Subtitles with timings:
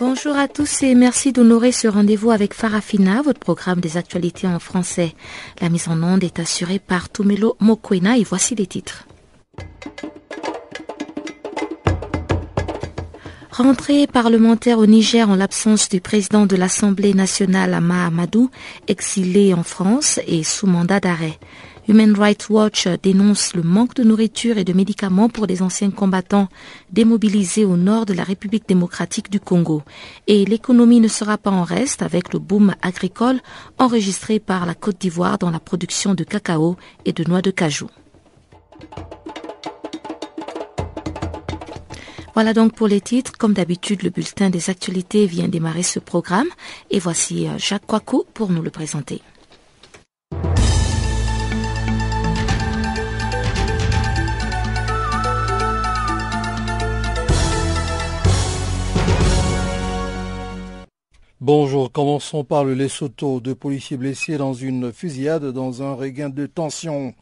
[0.00, 4.60] Bonjour à tous et merci d'honorer ce rendez-vous avec Farafina, votre programme des actualités en
[4.60, 5.12] français.
[5.60, 9.08] La mise en onde est assurée par Tumelo Mokwena et voici les titres.
[13.50, 18.50] Rentrée parlementaire au Niger en l'absence du président de l'Assemblée nationale Ama Amadou,
[18.86, 21.40] exilé en France et sous mandat d'arrêt.
[21.88, 26.48] Human Rights Watch dénonce le manque de nourriture et de médicaments pour les anciens combattants
[26.92, 29.82] démobilisés au nord de la République démocratique du Congo.
[30.26, 33.40] Et l'économie ne sera pas en reste avec le boom agricole
[33.78, 37.88] enregistré par la Côte d'Ivoire dans la production de cacao et de noix de cajou.
[42.34, 43.32] Voilà donc pour les titres.
[43.38, 46.48] Comme d'habitude, le bulletin des actualités vient démarrer ce programme.
[46.90, 49.22] Et voici Jacques Kouakou pour nous le présenter.
[61.40, 63.38] Bonjour, commençons par le Lesotho.
[63.38, 67.14] Deux policiers blessés dans une fusillade dans un regain de tension.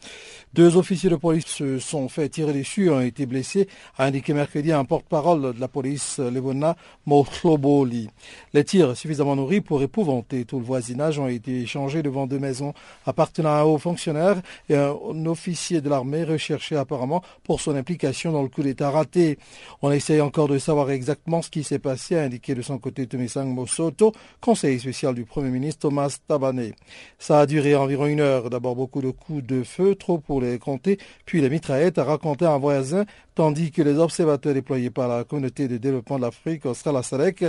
[0.55, 4.33] Deux officiers de police se sont fait tirer dessus et ont été blessés, a indiqué
[4.33, 8.09] mercredi un porte-parole de la police, Levona Mohloboli.
[8.55, 12.73] Les tirs suffisamment nourris pour épouvanter tout le voisinage ont été échangés devant deux maisons
[13.05, 18.33] appartenant à un haut fonctionnaire et un officier de l'armée recherché apparemment pour son implication
[18.33, 19.39] dans le coup d'État raté.
[19.83, 23.07] On essaye encore de savoir exactement ce qui s'est passé, a indiqué de son côté
[23.07, 24.06] Tomisang Mosoto,
[24.41, 26.75] conseiller spécial du Premier ministre Thomas Tabané.
[27.19, 28.51] Ça a duré environ une heure.
[28.51, 32.45] D'abord beaucoup de coups de feu, trop pour les compter, puis les mitraillettes, a raconté
[32.45, 37.03] un voisin, tandis que les observateurs déployés par la communauté de développement de l'Afrique, Austral
[37.03, 37.45] SADEC,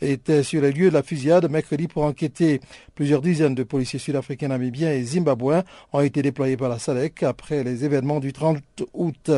[0.00, 2.60] étaient sur les lieux de la fusillade mercredi pour enquêter.
[2.94, 7.64] Plusieurs dizaines de policiers sud-africains, namibiens et zimbabwéens ont été déployés par la SADEC après
[7.64, 8.58] les événements du 30
[8.94, 9.30] août.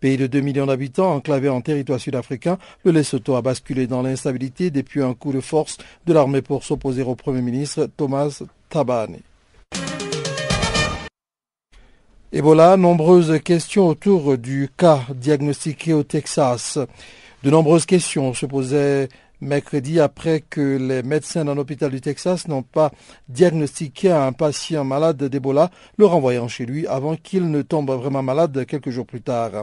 [0.00, 4.70] Pays de 2 millions d'habitants enclavé en territoire sud-africain, le Lesotho a basculé dans l'instabilité
[4.70, 9.18] depuis un coup de force de l'armée pour s'opposer au Premier ministre Thomas Tabane.
[12.32, 16.80] Ebola, nombreuses questions autour du cas diagnostiqué au Texas.
[17.44, 19.08] De nombreuses questions se posaient
[19.44, 22.90] mercredi après que les médecins d'un hôpital du Texas n'ont pas
[23.28, 28.64] diagnostiqué un patient malade d'Ebola, le renvoyant chez lui avant qu'il ne tombe vraiment malade
[28.66, 29.62] quelques jours plus tard.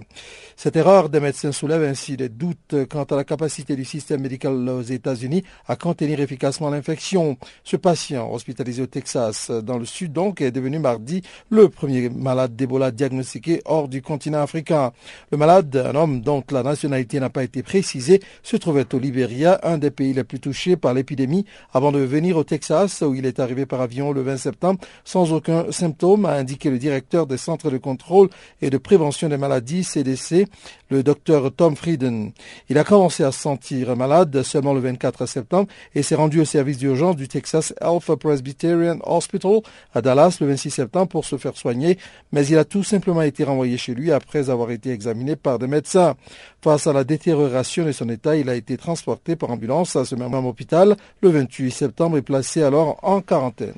[0.56, 4.53] Cette erreur des médecins soulève ainsi des doutes quant à la capacité du système médical
[4.70, 7.38] aux États-Unis à contenir efficacement l'infection.
[7.64, 12.56] Ce patient, hospitalisé au Texas, dans le sud donc, est devenu mardi le premier malade
[12.56, 14.91] d'Ebola diagnostiqué hors du continent africain.
[15.31, 19.59] Le malade, un homme dont la nationalité n'a pas été précisée, se trouvait au Libéria,
[19.72, 23.26] un des pays les plus touchés par l'épidémie, avant de venir au Texas, où il
[23.26, 27.38] est arrivé par avion le 20 septembre sans aucun symptôme, a indiqué le directeur des
[27.38, 28.30] centres de contrôle
[28.62, 30.48] et de prévention des maladies, CDC,
[30.91, 32.31] le docteur Tom Frieden.
[32.69, 36.46] Il a commencé à se sentir malade seulement le 24 septembre et s'est rendu au
[36.46, 39.62] service d'urgence du Texas Alpha Presbyterian Hospital
[39.94, 41.97] à Dallas le 26 septembre pour se faire soigner,
[42.31, 45.68] mais il a tout simplement été renvoyé chez lui après avoir été examiné par des
[45.68, 46.16] médecins.
[46.62, 50.16] Face à la détérioration de son état, il a été transporté par ambulance à ce
[50.16, 53.73] même hôpital le 28 septembre et placé alors en quarantaine.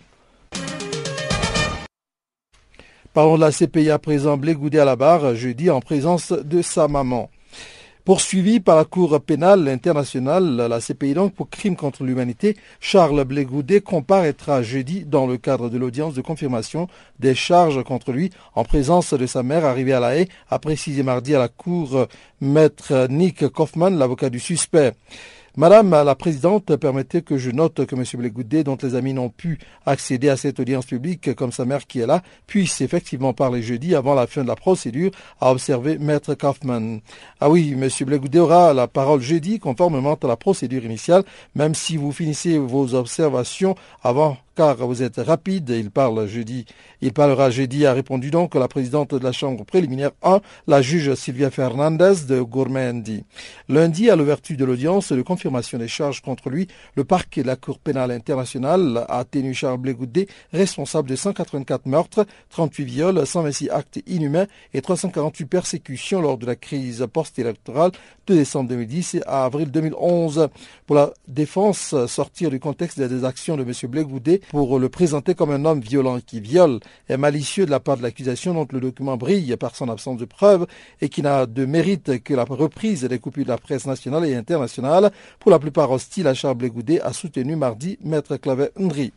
[3.13, 6.87] Parlons de la CPI à présent, Blégoudé à la barre, jeudi en présence de sa
[6.87, 7.29] maman.
[8.05, 13.81] Poursuivi par la Cour pénale internationale, la CPI donc pour crimes contre l'humanité, Charles Blégoudé
[13.81, 16.87] comparaîtra jeudi dans le cadre de l'audience de confirmation
[17.19, 21.03] des charges contre lui en présence de sa mère arrivée à La Haye, a précisé
[21.03, 22.07] mardi à la Cour
[22.41, 24.93] maître Nick Kaufman, l'avocat du suspect.
[25.55, 28.03] Madame la Présidente, permettez que je note que M.
[28.15, 31.99] Blégoudé, dont les amis n'ont pu accéder à cette audience publique comme sa mère qui
[31.99, 36.33] est là, puisse effectivement parler jeudi avant la fin de la procédure, a observé Maître
[36.33, 37.01] Kaufman.
[37.39, 37.87] Ah oui, M.
[38.07, 41.23] Blégoudé aura la parole jeudi conformément à la procédure initiale,
[41.53, 46.65] même si vous finissez vos observations avant car vous êtes rapide, il parle jeudi.
[47.01, 51.13] Il parlera jeudi, a répondu donc la présidente de la Chambre préliminaire 1, la juge
[51.15, 53.23] Sylvia Fernandez de Gourmendi.
[53.67, 57.55] Lundi, à l'ouverture de l'audience de confirmation des charges contre lui, le parquet de la
[57.55, 63.99] Cour pénale internationale a tenu Charles Blégoudé responsable de 184 meurtres, 38 viols, 126 actes
[64.05, 67.91] inhumains et 348 persécutions lors de la crise post-électorale
[68.27, 70.49] de décembre 2010 à avril 2011.
[70.85, 73.71] Pour la défense, sortir du contexte des actions de M.
[73.89, 76.79] Blégoudé pour le présenter comme un homme violent qui viole
[77.09, 80.25] et malicieux de la part de l'accusation dont le document brille par son absence de
[80.25, 80.67] preuve
[81.01, 84.35] et qui n'a de mérite que la reprise des coupures de la presse nationale et
[84.35, 89.13] internationale, pour la plupart hostiles à Charles Blégoudet, a soutenu mardi Maître Clavet Ndri.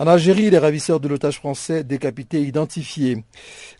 [0.00, 3.24] En Algérie, les ravisseurs de l'otage français décapité identifiés.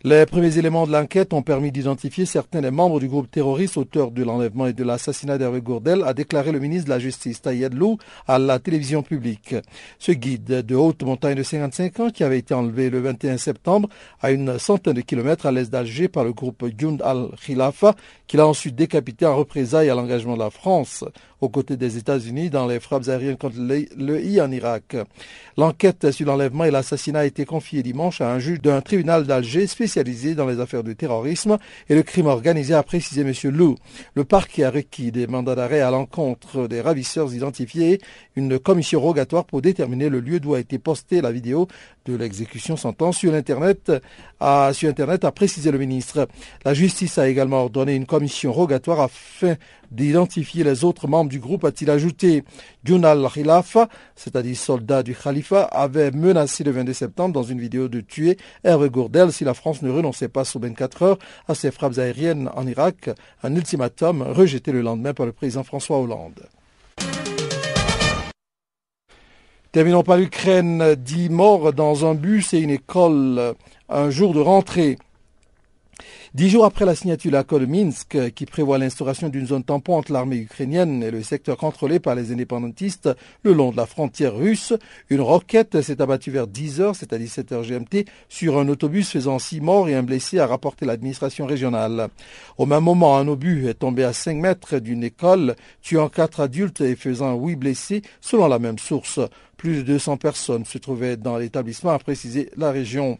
[0.03, 4.11] Les premiers éléments de l'enquête ont permis d'identifier certains des membres du groupe terroriste auteur
[4.11, 7.73] de l'enlèvement et de l'assassinat d'Hervé Gourdel, a déclaré le ministre de la Justice Tayed
[7.73, 9.55] Lou à la télévision publique.
[9.97, 13.87] Ce guide de haute montagne de 55 ans qui avait été enlevé le 21 septembre
[14.19, 17.95] à une centaine de kilomètres à l'est d'Alger par le groupe Jund al-Khilafa,
[18.27, 21.05] qu'il a ensuite décapité en représailles à l'engagement de la France
[21.41, 24.97] aux côtés des États-Unis dans les frappes aériennes contre le I en Irak.
[25.57, 29.67] L'enquête sur l'enlèvement et l'assassinat a été confiée dimanche à un juge d'un tribunal d'Alger
[29.67, 31.57] spécialisé dans les affaires de terrorisme
[31.87, 33.33] et le crime organisé, a précisé M.
[33.55, 33.75] Lou.
[34.15, 37.99] Le parquet a requis des mandats d'arrêt à l'encontre des ravisseurs identifiés,
[38.35, 41.67] une commission rogatoire pour déterminer le lieu d'où a été postée la vidéo
[42.05, 46.27] de l'exécution sentence sur sur Internet, a précisé le ministre.
[46.65, 49.55] La justice a également ordonné une commission rogatoire afin
[49.91, 52.43] d'identifier les autres membres du groupe, a-t-il ajouté.
[52.83, 58.01] Junal Khilafa, c'est-à-dire soldat du Khalifa, avait menacé le 22 septembre dans une vidéo de
[58.01, 61.97] tuer Hervé Gourdel si la France ne renonçait pas sous 24 heures à ses frappes
[61.97, 63.09] aériennes en Irak,
[63.43, 66.41] un ultimatum rejeté le lendemain par le président François Hollande.
[69.71, 70.95] Terminons par l'Ukraine.
[70.95, 73.53] Dix morts dans un bus et une école
[73.87, 74.97] un jour de rentrée.
[76.35, 79.97] Dix jours après la signature de l'accord de Minsk, qui prévoit l'instauration d'une zone tampon
[79.97, 83.09] entre l'armée ukrainienne et le secteur contrôlé par les indépendantistes
[83.41, 84.73] le long de la frontière russe,
[85.09, 89.39] une roquette s'est abattue vers 10 heures, c'est-à-dire 7 heures GMT, sur un autobus faisant
[89.39, 92.09] six morts et un blessé, a rapporté l'administration régionale.
[92.59, 96.81] Au même moment, un obus est tombé à 5 mètres d'une école, tuant quatre adultes
[96.81, 99.19] et faisant huit blessés, selon la même source.
[99.59, 103.19] Plus de 200 personnes se trouvaient dans l'établissement, a précisé la région.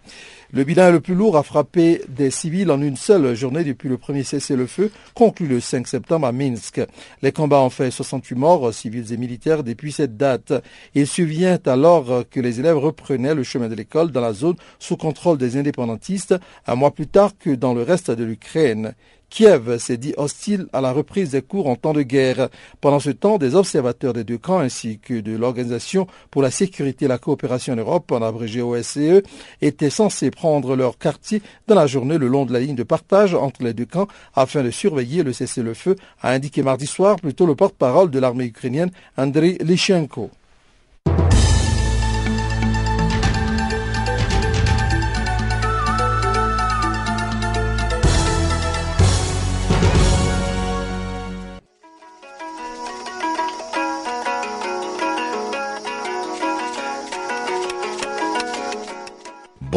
[0.53, 3.97] Le bilan le plus lourd a frappé des civils en une seule journée depuis le
[3.97, 6.80] premier cessez-le-feu, conclu le 5 septembre à Minsk.
[7.21, 10.53] Les combats ont fait 68 morts, civils et militaires, depuis cette date.
[10.95, 14.95] Il survient alors que les élèves reprenaient le chemin de l'école dans la zone sous
[14.95, 16.36] contrôle des indépendantistes,
[16.68, 18.95] un mois plus tard que dans le reste de l'Ukraine.
[19.29, 22.49] Kiev s'est dit hostile à la reprise des cours en temps de guerre.
[22.81, 27.05] Pendant ce temps, des observateurs des deux camps ainsi que de l'Organisation pour la sécurité
[27.05, 29.23] et la coopération en Europe, en abrégé OSCE,
[29.61, 33.35] étaient censés prendre leur quartier dans la journée le long de la ligne de partage
[33.35, 37.55] entre les deux camps afin de surveiller le cessez-le-feu, a indiqué mardi soir plutôt le
[37.55, 40.31] porte-parole de l'armée ukrainienne Andriy Lishenko.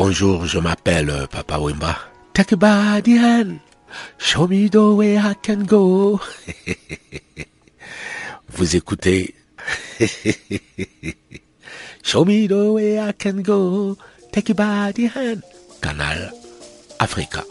[0.04, 1.96] Bonjour, je m'appelle euh, Papa Wimba.
[2.34, 3.60] Take a body hand.
[4.18, 6.18] Show me the way I can go.
[8.48, 9.32] Vous écoutez?
[12.02, 13.96] Show me the way I can go.
[14.32, 15.44] Take a body hand.
[15.80, 16.32] Canal
[16.98, 17.44] Africa.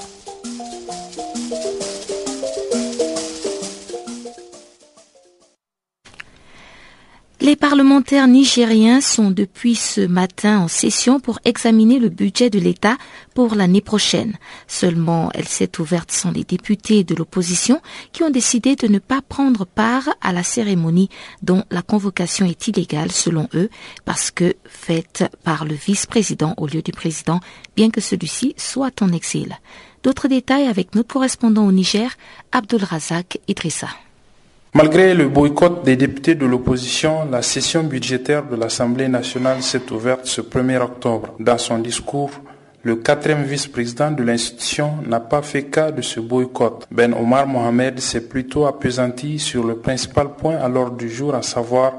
[7.42, 12.98] Les parlementaires nigériens sont depuis ce matin en session pour examiner le budget de l'État
[13.34, 14.38] pour l'année prochaine.
[14.68, 17.82] Seulement, elle s'est ouverte sans les députés de l'opposition
[18.12, 21.10] qui ont décidé de ne pas prendre part à la cérémonie
[21.42, 23.72] dont la convocation est illégale selon eux
[24.06, 27.40] parce que faite par le vice-président au lieu du président,
[27.76, 29.58] bien que celui-ci soit en exil.
[30.04, 32.12] D'autres détails avec notre correspondant au Niger,
[32.52, 33.90] Abdul Razak Idrissa.
[34.74, 40.26] Malgré le boycott des députés de l'opposition, la session budgétaire de l'Assemblée nationale s'est ouverte
[40.28, 41.36] ce 1er octobre.
[41.42, 42.32] Dans son discours,
[42.84, 46.88] le quatrième vice-président de l'institution n'a pas fait cas de ce boycott.
[46.90, 51.42] Ben Omar Mohamed s'est plutôt appesanti sur le principal point à l'ordre du jour, à
[51.42, 51.96] savoir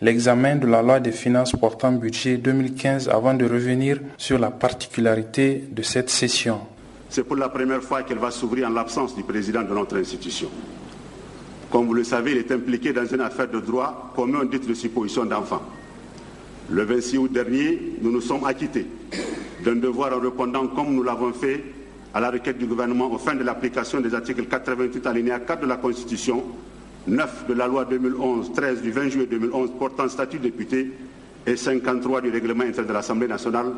[0.00, 5.64] l'examen de la loi des finances portant budget 2015 avant de revenir sur la particularité
[5.72, 6.60] de cette session.
[7.08, 10.48] C'est pour la première fois qu'elle va s'ouvrir en l'absence du président de notre institution.
[11.72, 14.74] Comme vous le savez, il est impliqué dans une affaire de droit commun dite de
[14.74, 15.62] supposition d'enfant.
[16.68, 18.86] Le 26 août dernier, nous nous sommes acquittés
[19.64, 21.64] d'un devoir en répondant, comme nous l'avons fait,
[22.12, 25.66] à la requête du gouvernement au fin de l'application des articles 88 alinéa 4 de
[25.66, 26.44] la Constitution,
[27.06, 30.90] 9 de la loi 2011-13 du 20 juillet 2011 portant statut de député
[31.46, 33.72] et 53 du règlement intérieur de l'Assemblée nationale,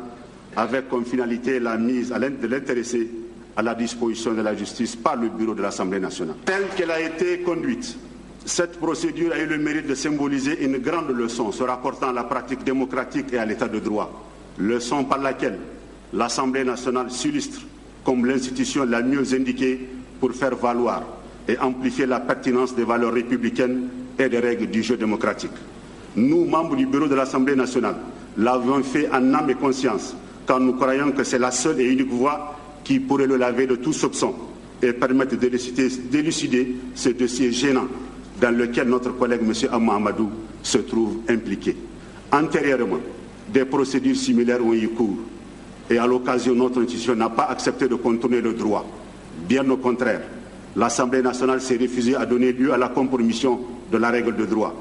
[0.57, 3.09] avec comme finalité la mise à de l'intéressé
[3.57, 6.35] à la disposition de la justice par le bureau de l'Assemblée nationale.
[6.45, 7.97] Telle qu'elle a été conduite
[8.45, 12.23] Cette procédure a eu le mérite de symboliser une grande leçon se rapportant à la
[12.23, 14.23] pratique démocratique et à l'état de droit.
[14.59, 15.57] Leçon par laquelle
[16.13, 17.61] l'Assemblée nationale s'illustre
[18.03, 21.01] comme l'institution la mieux indiquée pour faire valoir
[21.47, 25.51] et amplifier la pertinence des valeurs républicaines et des règles du jeu démocratique.
[26.15, 27.95] Nous, membres du bureau de l'Assemblée nationale,
[28.37, 32.11] l'avons fait en âme et conscience, car nous croyons que c'est la seule et unique
[32.11, 34.33] voie qui pourrait le laver de tout soupçon
[34.81, 37.87] et permettre d'élucider ce dossier gênant
[38.39, 39.69] dans lequel notre collègue M.
[39.73, 40.29] Amadou
[40.61, 41.75] se trouve impliqué.
[42.31, 42.99] Antérieurement,
[43.51, 45.17] des procédures similaires ont eu cours
[45.89, 48.85] et à l'occasion, notre institution n'a pas accepté de contourner le droit.
[49.47, 50.21] Bien au contraire,
[50.75, 53.59] l'Assemblée nationale s'est refusée à donner lieu à la compromission
[53.91, 54.73] de la règle de droit.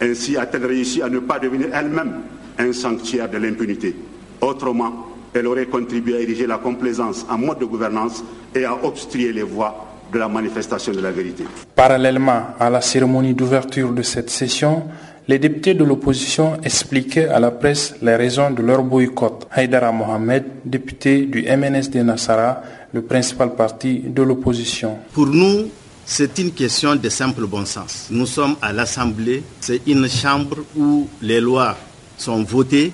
[0.00, 2.14] Ainsi a-t-elle réussi à ne pas devenir elle-même
[2.58, 3.94] un sanctuaire de l'impunité.
[4.40, 9.32] Autrement, elle aurait contribué à ériger la complaisance en mode de gouvernance et à obstruer
[9.32, 11.44] les voies de la manifestation de la vérité.
[11.74, 14.84] Parallèlement à la cérémonie d'ouverture de cette session,
[15.28, 19.46] les députés de l'opposition expliquaient à la presse les raisons de leur boycott.
[19.52, 24.98] Haïdara Mohamed, député du MNSD Nassara, le principal parti de l'opposition.
[25.12, 25.68] Pour nous,
[26.04, 28.08] c'est une question de simple bon sens.
[28.10, 31.76] Nous sommes à l'Assemblée, c'est une chambre où les lois
[32.18, 32.92] sont votées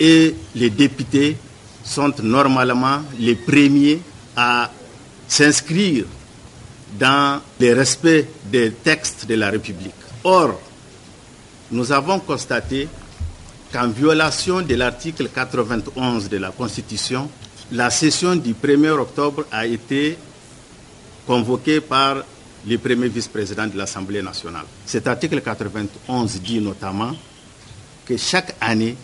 [0.00, 1.36] et les députés
[1.84, 4.00] sont normalement les premiers
[4.36, 4.70] à
[5.28, 6.04] s'inscrire
[6.98, 9.92] dans le respect des textes de la République.
[10.24, 10.60] Or,
[11.70, 12.88] nous avons constaté
[13.72, 17.28] qu'en violation de l'article 91 de la Constitution,
[17.72, 20.16] la session du 1er octobre a été
[21.26, 22.18] convoquée par
[22.66, 24.64] le premier vice-président de l'Assemblée nationale.
[24.86, 27.12] Cet article 91 dit notamment
[28.06, 28.96] que chaque année,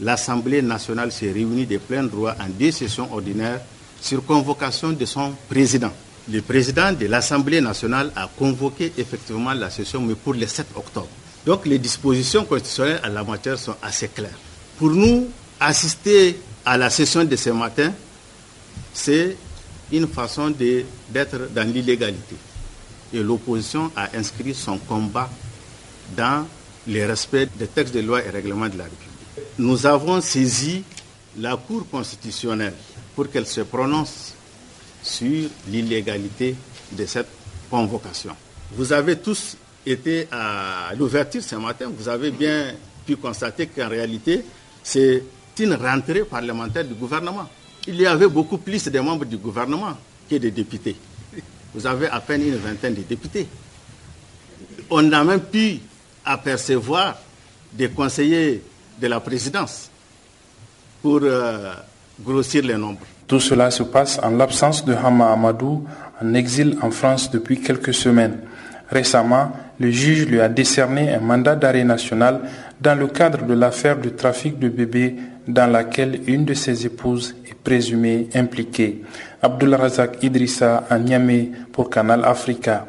[0.00, 3.60] l'Assemblée nationale se réunit de plein droit en deux sessions ordinaires
[4.00, 5.92] sur convocation de son président.
[6.30, 11.08] Le président de l'Assemblée nationale a convoqué effectivement la session, mais pour le 7 octobre.
[11.44, 14.38] Donc les dispositions constitutionnelles à la matière sont assez claires.
[14.78, 15.28] Pour nous,
[15.58, 17.92] assister à la session de ce matin,
[18.92, 19.36] c'est
[19.92, 22.36] une façon d'être dans l'illégalité.
[23.12, 25.28] Et l'opposition a inscrit son combat
[26.16, 26.46] dans
[26.86, 29.09] le respect des textes de loi et règlements de la République.
[29.58, 30.82] Nous avons saisi
[31.38, 32.74] la Cour constitutionnelle
[33.14, 34.34] pour qu'elle se prononce
[35.02, 36.54] sur l'illégalité
[36.92, 37.28] de cette
[37.70, 38.34] convocation.
[38.72, 39.56] Vous avez tous
[39.86, 42.74] été à l'ouverture ce matin, vous avez bien
[43.06, 44.44] pu constater qu'en réalité,
[44.82, 45.22] c'est
[45.58, 47.48] une rentrée parlementaire du gouvernement.
[47.86, 49.96] Il y avait beaucoup plus de membres du gouvernement
[50.28, 50.96] que de députés.
[51.74, 53.46] Vous avez à peine une vingtaine de députés.
[54.90, 55.78] On a même pu
[56.24, 57.16] apercevoir
[57.72, 58.62] des conseillers
[59.00, 59.90] de la présidence
[61.02, 61.72] pour euh,
[62.20, 63.00] grossir les nombres.
[63.26, 65.84] Tout cela se passe en l'absence de Hama Amadou,
[66.22, 68.38] en exil en France depuis quelques semaines.
[68.90, 72.40] Récemment, le juge lui a décerné un mandat d'arrêt national
[72.80, 75.14] dans le cadre de l'affaire du trafic de bébés
[75.46, 79.02] dans laquelle une de ses épouses est présumée impliquée.
[79.42, 82.88] Abdullah Razak Idrissa à Niamey pour Canal Africa.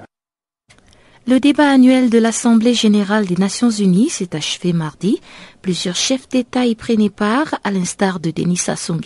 [1.28, 5.22] Le débat annuel de l'Assemblée générale des Nations unies s'est achevé mardi.
[5.62, 9.00] Plusieurs chefs d'État y prenaient part, à l'instar de Denis Sassou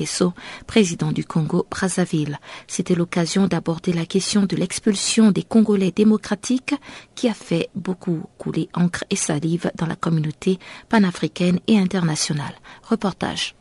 [0.65, 2.39] président du Congo-Brazzaville.
[2.67, 6.73] C'était l'occasion d'aborder la question de l'expulsion des Congolais démocratiques
[7.15, 10.57] qui a fait beaucoup couler encre et salive dans la communauté
[10.87, 12.55] panafricaine et internationale.
[12.83, 13.55] Reportage.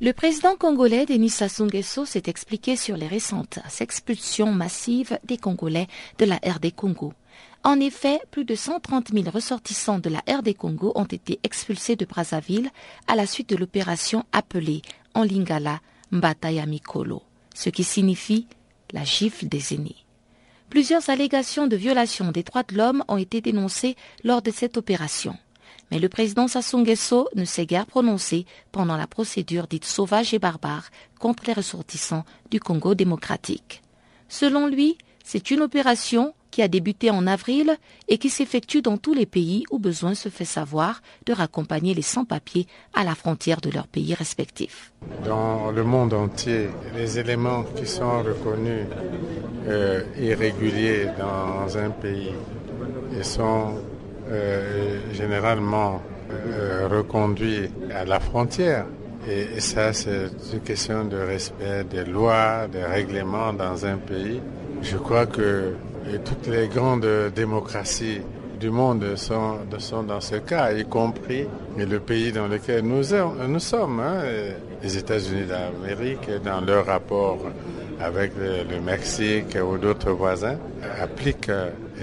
[0.00, 1.68] Le président congolais Denis Sassou
[2.06, 5.88] s'est expliqué sur les récentes expulsions massives des Congolais
[6.18, 7.12] de la RD Congo.
[7.62, 12.06] En effet, plus de 130 000 ressortissants de la RD Congo ont été expulsés de
[12.06, 12.70] Brazzaville
[13.06, 14.80] à la suite de l'opération appelée
[15.14, 17.22] en lingala Mbataya Mikolo,
[17.54, 18.46] ce qui signifie
[18.92, 20.06] la gifle des aînés.
[20.70, 25.36] Plusieurs allégations de violation des droits de l'homme ont été dénoncées lors de cette opération.
[25.90, 30.38] Mais le président Sassou Nguesso ne s'est guère prononcé pendant la procédure dite sauvage et
[30.38, 30.88] barbare
[31.18, 33.82] contre les ressortissants du Congo démocratique.
[34.28, 37.76] Selon lui, c'est une opération qui a débuté en avril
[38.08, 42.02] et qui s'effectue dans tous les pays où besoin se fait savoir de raccompagner les
[42.02, 44.92] sans-papiers à la frontière de leur pays respectif.
[45.24, 48.86] Dans le monde entier, les éléments qui sont reconnus
[49.68, 52.32] euh, irréguliers dans un pays
[53.18, 53.74] et sont
[54.30, 58.86] euh, généralement euh, reconduits à la frontière.
[59.28, 64.40] Et, ça, c'est une question de respect des lois, des règlements dans un pays.
[64.82, 65.74] Je crois que
[66.24, 68.20] toutes les grandes démocraties
[68.60, 69.58] du monde sont,
[70.06, 71.46] dans ce cas, y compris
[71.78, 73.02] le pays dans lequel nous,
[73.48, 74.22] nous sommes, hein,
[74.82, 77.38] les États-Unis d'Amérique, dans leur rapport
[77.98, 80.58] avec le, Mexique ou d'autres voisins,
[81.00, 81.50] appliquent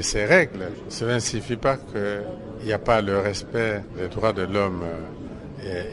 [0.01, 0.69] ces règles.
[0.89, 4.83] Cela ne signifie pas qu'il n'y a pas le respect des droits de l'homme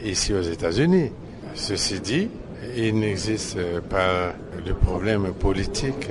[0.03, 1.11] ici aux États-Unis.
[1.53, 2.29] Ceci dit,
[2.75, 3.57] il n'existe
[3.89, 4.33] pas
[4.65, 6.09] de problème politique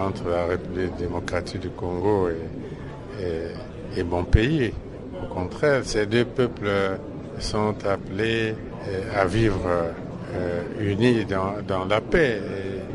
[0.00, 4.72] entre la République démocratique du Congo et, mon pays.
[5.22, 6.70] Au contraire, ces deux peuples
[7.38, 8.54] sont appelés
[9.14, 9.92] à vivre
[10.32, 12.40] euh, unis dans, la paix.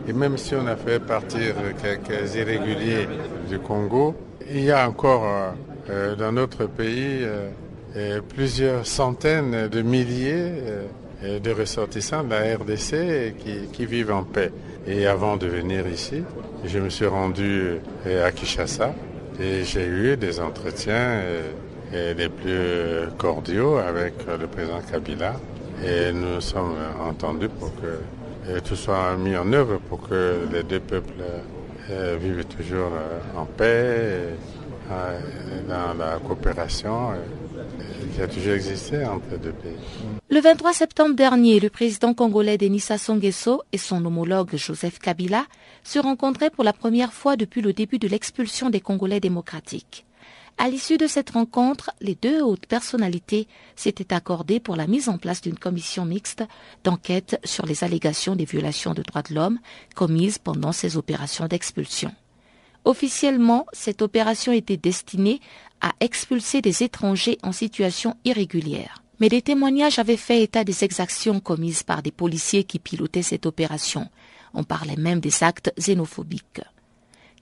[0.08, 3.08] Et, même si on a fait partir quelques irréguliers
[3.50, 4.16] du Congo,
[4.50, 5.54] il y a encore
[5.90, 10.52] euh, dans notre pays euh, plusieurs centaines de milliers
[11.24, 13.36] de ressortissants de la RDC
[13.72, 14.52] qui, vivent en paix.
[14.88, 16.24] Et avant de venir ici,
[16.64, 18.94] je me suis rendu à Kinshasa
[19.40, 21.22] et j'ai eu des entretiens
[21.92, 25.34] les plus cordiaux avec le président Kabila.
[25.84, 30.80] Et nous sommes entendus pour que tout soit mis en œuvre pour que les deux
[30.80, 31.24] peuples
[31.92, 34.34] euh, vivent toujours euh, en paix,
[34.92, 35.20] euh,
[35.70, 37.12] dans la coopération
[40.30, 43.20] Le 23 septembre dernier, le président congolais Denis Sassou
[43.74, 45.46] et son homologue Joseph Kabila
[45.84, 50.06] se rencontraient pour la première fois depuis le début de l'expulsion des Congolais démocratiques.
[50.58, 55.18] À l'issue de cette rencontre, les deux hautes personnalités s'étaient accordées pour la mise en
[55.18, 56.44] place d'une commission mixte
[56.86, 59.60] d'enquête sur les allégations des violations de droits de l'homme
[59.94, 62.14] commises pendant ces opérations d'expulsion.
[62.86, 65.42] Officiellement, cette opération était destinée
[65.82, 69.04] à expulser des étrangers en situation irrégulière.
[69.20, 73.46] Mais des témoignages avaient fait état des exactions commises par des policiers qui pilotaient cette
[73.46, 74.10] opération.
[74.54, 76.62] On parlait même des actes xénophobiques.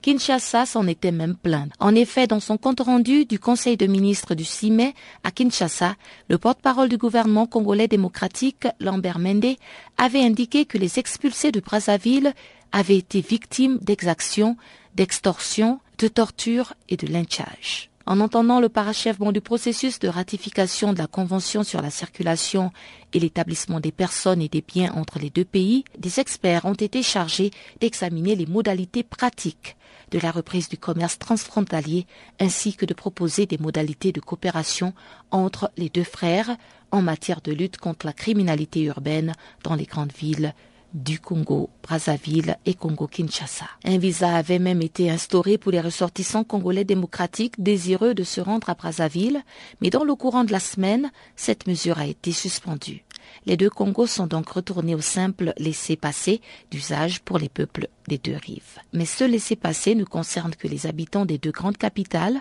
[0.04, 1.72] Kinshasa s'en était même plainte.
[1.80, 5.96] En effet, dans son compte rendu du Conseil de ministres du 6 mai à Kinshasa,
[6.28, 9.56] le porte-parole du gouvernement congolais démocratique, Lambert Mende,
[9.96, 12.34] avait indiqué que les expulsés de Brazzaville
[12.70, 14.58] avaient été victimes d'exactions,
[14.94, 17.88] d'extorsions, de tortures et de lynchage.
[18.06, 22.70] En entendant le parachèvement du processus de ratification de la Convention sur la circulation
[23.14, 27.02] et l'établissement des personnes et des biens entre les deux pays, des experts ont été
[27.02, 29.76] chargés d'examiner les modalités pratiques
[30.10, 32.06] de la reprise du commerce transfrontalier
[32.38, 34.92] ainsi que de proposer des modalités de coopération
[35.30, 36.56] entre les deux frères
[36.90, 40.54] en matière de lutte contre la criminalité urbaine dans les grandes villes
[40.94, 43.66] du Congo, Brazzaville et Congo-Kinshasa.
[43.84, 48.70] Un visa avait même été instauré pour les ressortissants congolais démocratiques désireux de se rendre
[48.70, 49.42] à Brazzaville,
[49.80, 53.04] mais dans le courant de la semaine, cette mesure a été suspendue.
[53.46, 58.36] Les deux Congos sont donc retournés au simple laissez-passer d'usage pour les peuples des deux
[58.36, 58.78] rives.
[58.92, 62.40] Mais ce laissez-passer ne concerne que les habitants des deux grandes capitales,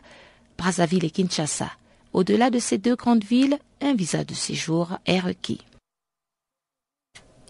[0.57, 1.71] Brazzaville et Kinshasa.
[2.13, 5.61] Au-delà de ces deux grandes villes, un visa de séjour est requis.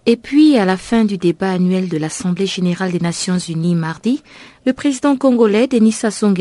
[0.06, 4.22] Et puis, à la fin du débat annuel de l'Assemblée générale des Nations unies mardi,
[4.66, 6.34] le président congolais Denis Sassou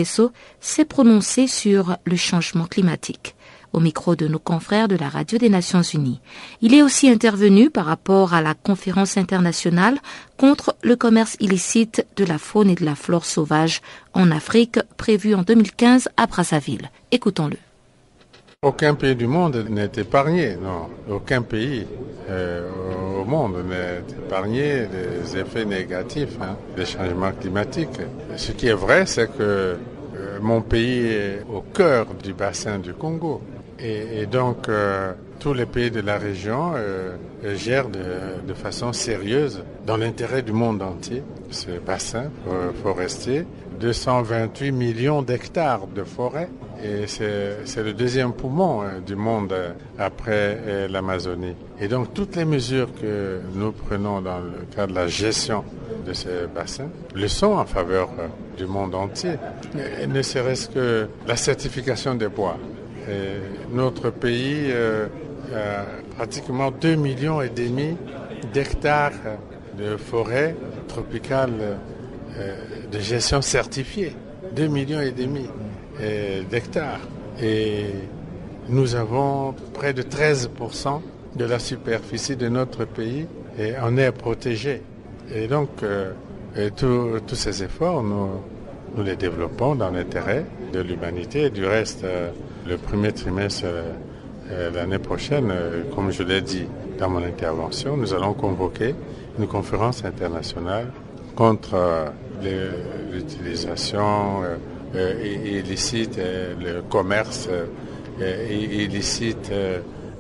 [0.61, 3.37] s'est prononcé sur le changement climatique
[3.72, 6.20] au micro de nos confrères de la Radio des Nations Unies.
[6.61, 9.98] Il est aussi intervenu par rapport à la conférence internationale
[10.37, 13.81] contre le commerce illicite de la faune et de la flore sauvage
[14.12, 16.90] en Afrique prévue en 2015 à Brazzaville.
[17.12, 17.57] Écoutons-le.
[18.64, 20.87] Aucun pays du monde n'est épargné, non.
[21.11, 21.85] Aucun pays
[22.31, 22.68] euh,
[23.20, 27.98] au monde n'est épargné des effets négatifs hein, des changements climatiques.
[28.37, 29.77] Ce qui est vrai, c'est que euh,
[30.40, 33.40] mon pays est au cœur du bassin du Congo.
[33.81, 36.75] Et, donc, euh, tous les pays de la région
[37.57, 42.31] gèrent de, façon sérieuse, dans l'intérêt du monde entier, ce bassin
[42.85, 43.44] forestier.
[43.81, 46.48] 228 millions d'hectares de forêt.
[46.83, 51.55] Et c'est le deuxième poumon hein, du monde euh, après l'Amazonie.
[51.81, 55.64] Et donc toutes les mesures que nous prenons dans le cadre de la gestion
[56.07, 58.09] de ce bassin le sont en faveur
[58.57, 59.35] du monde entier.
[60.09, 62.57] ne serait-ce que la certification des bois
[63.73, 65.07] notre pays euh,
[65.55, 65.85] a
[66.16, 67.97] pratiquement 2 millions et demi
[68.53, 69.12] d'hectares
[69.77, 70.55] de forêts
[70.88, 71.79] tropicales
[72.38, 72.57] euh,
[72.90, 74.14] de gestion certifiée.
[74.55, 75.72] 2 millions et demi euh,
[76.51, 77.01] d'hectares.
[77.41, 77.87] Et
[78.69, 81.01] nous avons près de 13%
[81.37, 83.27] de la superficie de notre pays
[83.59, 84.83] et en est protégée.
[85.35, 85.69] Et donc,
[86.77, 88.29] tous ces efforts, nous,
[88.97, 92.05] nous les développons dans l'intérêt de l'humanité du reste
[92.67, 93.93] le premier trimestre euh,
[94.51, 96.67] euh, l'année prochaine, euh, comme je l'ai dit
[96.99, 98.95] dans mon intervention, nous allons convoquer
[99.38, 100.93] une conférence internationale
[101.35, 102.12] contre
[103.11, 104.43] l'utilisation
[104.95, 107.49] illicite, le commerce
[108.21, 109.51] illicite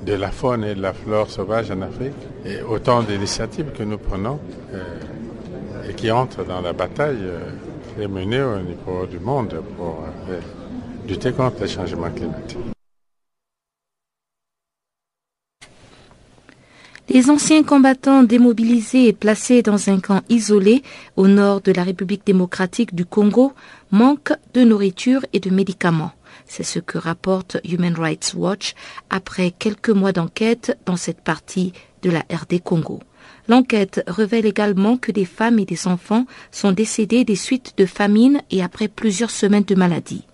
[0.04, 2.14] de la faune et de la flore sauvage en Afrique.
[2.44, 4.38] Et autant d'initiatives que nous prenons
[5.88, 7.28] et qui entrent dans la bataille
[7.96, 10.04] qui menée au niveau du monde pour
[11.06, 12.71] lutter contre les changements climatiques.
[17.08, 20.82] Les anciens combattants démobilisés et placés dans un camp isolé
[21.16, 23.52] au nord de la République démocratique du Congo
[23.90, 26.12] manquent de nourriture et de médicaments.
[26.46, 28.74] C'est ce que rapporte Human Rights Watch
[29.10, 33.00] après quelques mois d'enquête dans cette partie de la RD Congo.
[33.48, 38.40] L'enquête révèle également que des femmes et des enfants sont décédés des suites de famine
[38.50, 40.24] et après plusieurs semaines de maladie.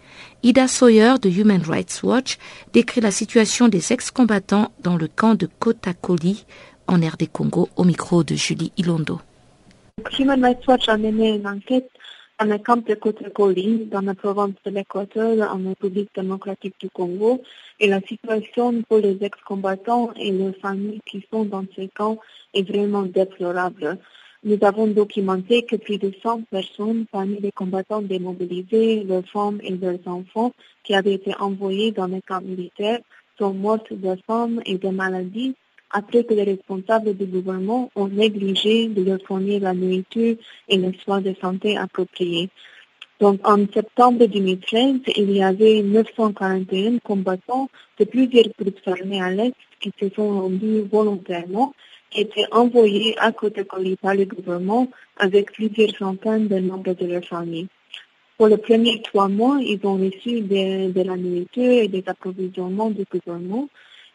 [0.44, 2.38] Ida Sawyer de Human Rights Watch
[2.72, 6.44] décrit la situation des ex-combattants dans le camp de Kotakoli
[6.87, 9.20] en RD Congo au micro de Julie Ilondo.
[10.16, 11.90] Human Rights Watch a mené une enquête
[12.38, 17.42] dans le camp de Kotakoli dans la province de l'Équateur en République démocratique du Congo
[17.81, 22.16] et la situation pour les ex-combattants et leurs familles qui sont dans ce camp
[22.55, 23.98] est vraiment déplorable.
[24.44, 29.72] Nous avons documenté que plus de 100 personnes parmi les combattants démobilisés, leurs femmes et
[29.72, 30.53] leurs enfants
[30.85, 33.01] qui avaient été envoyés dans les camps militaires
[33.37, 35.57] sont mortes de faim et de maladies
[35.90, 40.37] après que les responsables du gouvernement ont négligé de leur fournir la nourriture
[40.68, 42.48] et les soins de santé appropriés.
[43.18, 49.55] Donc, en septembre 2013, il y avait 941 combattants de plusieurs groupes armés à l'Est
[49.81, 51.74] qui se sont rendus volontairement
[52.14, 53.80] étaient envoyés à côté par
[54.14, 57.68] le gouvernement avec plusieurs centaines de membres de leur famille.
[58.36, 63.04] Pour les premiers trois mois, ils ont reçu de, la nourriture et des approvisionnements du
[63.10, 63.68] gouvernement,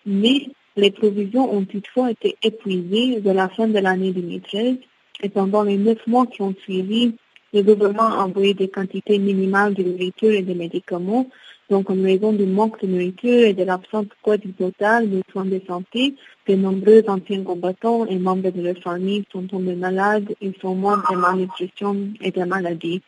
[0.06, 4.78] mais les provisions ont toutefois été épuisées de la fin de l'année 2013
[5.22, 7.16] et pendant les neuf mois qui ont suivi,
[7.54, 11.28] le gouvernement a envoyé des quantités minimales de nourriture et de médicaments
[11.74, 16.14] donc, en raison du manque de nourriture et de l'absence totale de soins de santé,
[16.48, 21.02] de nombreux anciens combattants et membres de leur famille sont tombés malades et sont morts
[21.10, 23.02] de malnutrition et de maladies.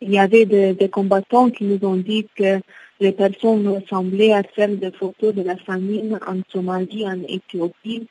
[0.00, 2.60] Il y avait des, combattants qui nous ont dit que
[3.00, 8.06] les personnes ressemblaient à celles de photos de la famine en Somalie, en Éthiopie.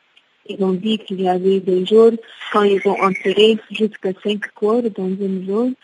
[0.49, 2.11] Ils ont dit qu'il y avait des jours
[2.51, 5.75] quand ils ont enterré jusqu'à cinq corps dans une zone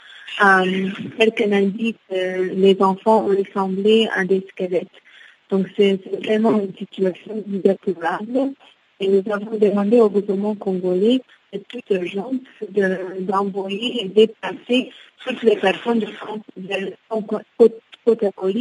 [0.43, 4.87] euh, quelqu'un dit que les enfants ressemblé à des squelettes.
[5.49, 8.53] Donc c'est vraiment une situation déplorable.
[8.99, 11.21] Et nous avons demandé au gouvernement congolais
[11.53, 12.35] de toute urgence
[13.19, 14.91] d'envoyer et déplacer
[15.23, 16.07] toutes les personnes de,
[16.57, 16.93] de, de,
[18.05, 18.51] vers un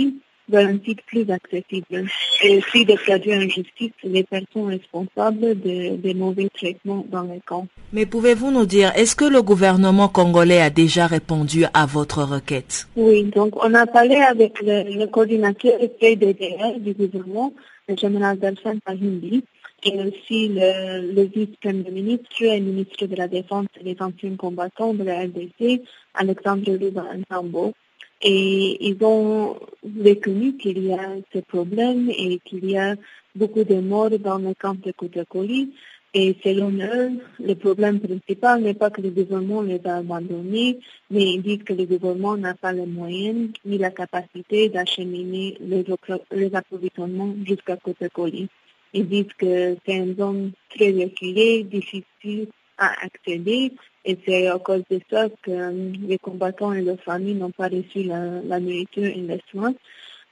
[0.85, 2.07] site plus accessible
[2.43, 7.67] et aussi de traduire en justice les personnes responsables des mauvais traitements dans les camps.
[7.93, 12.87] Mais pouvez-vous nous dire, est-ce que le gouvernement congolais a déjà répondu à votre requête?
[12.97, 17.53] Oui, donc on a parlé avec le, coordinateur PDDR du gouvernement,
[17.89, 19.45] le général Delphine Pahindi,
[19.85, 25.05] et aussi le, vice-premier ministre et ministre de la Défense et des anciens combattants de
[25.05, 25.83] la RDC,
[26.15, 27.73] Alexandre Luba Ntambo.
[28.21, 29.57] Et ils ont
[30.05, 32.97] reconnu qu'il y a ce problème et qu'il y a
[33.35, 35.73] beaucoup de morts dans le camp de Koutakoli.
[36.15, 40.79] Et selon eux, le problème principal n'est pas que le gouvernement les a abandonnés,
[41.11, 46.55] mais ils disent que le gouvernement n'a pas les moyens ni la capacité d'acheminer les,
[46.55, 48.49] approvisionnements jusqu'à Koutakoli.
[48.95, 53.73] Ils disent que c'est une zone très reculée, difficile à accéder
[54.05, 57.69] et c'est à cause de ça que euh, les combattants et leurs familles n'ont pas
[57.69, 59.75] reçu la, nourriture et les soins.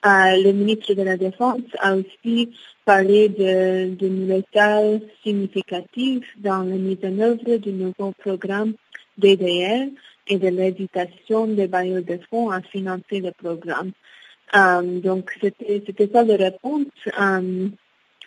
[0.04, 2.50] Euh, le ministre de la Défense a aussi
[2.84, 8.74] parlé d'une retard significatif dans la mise en œuvre du nouveau programme
[9.18, 9.88] DDR
[10.28, 13.92] et de l'hésitation des bailleurs de fonds à financer le programme.
[14.54, 16.86] Euh, donc, c'était ça la réponse.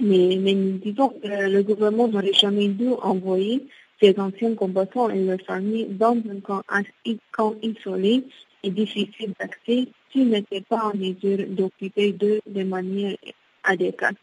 [0.01, 3.67] mais, mais disons que le gouvernement n'aurait jamais dû envoyer
[4.01, 8.23] ces anciens combattants et leurs familles dans un camp, isolé
[8.63, 13.15] et difficile d'accès s'ils n'étaient pas en mesure d'occuper d'eux de manière
[13.63, 14.15] adéquate.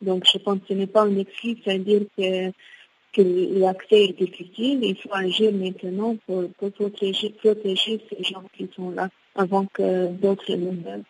[0.00, 2.50] Donc je pense que ce n'est pas une excuse à dire que,
[3.12, 4.80] que l'accès est difficile.
[4.82, 10.52] Il faut agir maintenant pour, protéger, protéger ces gens qui sont là avant que d'autres
[10.54, 11.04] ne meurent.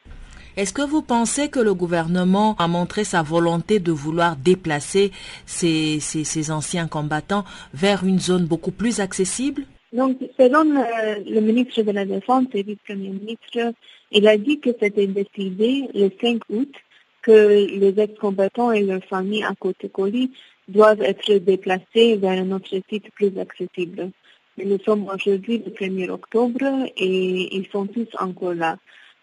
[0.58, 5.12] Est-ce que vous pensez que le gouvernement a montré sa volonté de vouloir déplacer
[5.46, 7.44] ces, ces, anciens combattants
[7.74, 9.62] vers une zone beaucoup plus accessible?
[9.92, 13.72] Donc, selon le, ministre de la Défense et vice-premier ministre,
[14.10, 16.74] il a dit que c'était décidé le 5 août
[17.22, 20.32] que les ex-combattants et leurs familles à Côte-Colis
[20.66, 24.10] doivent être déplacés vers un autre site plus accessible.
[24.56, 26.64] nous sommes aujourd'hui le 1er octobre
[26.96, 28.76] et ils sont tous encore là.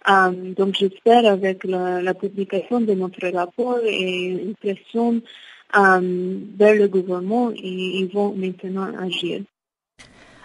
[0.08, 5.22] Euh, donc j'espère avec la, publication de notre rapport et une pression
[5.76, 9.42] euh, vers le gouvernement, ils, vont maintenant agir.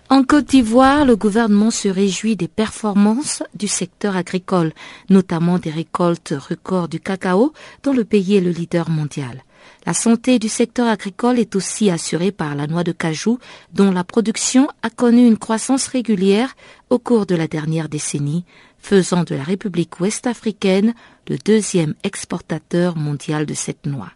[0.09, 4.73] En Côte d'Ivoire, le gouvernement se réjouit des performances du secteur agricole,
[5.09, 7.53] notamment des récoltes records du cacao,
[7.85, 9.43] dont le pays est le leader mondial.
[9.87, 13.39] La santé du secteur agricole est aussi assurée par la noix de cajou,
[13.73, 16.55] dont la production a connu une croissance régulière
[16.91, 18.45] au cours de la dernière décennie,
[18.79, 20.95] faisant de la République ouest-africaine
[21.29, 24.13] le deuxième exportateur mondial de cette noix.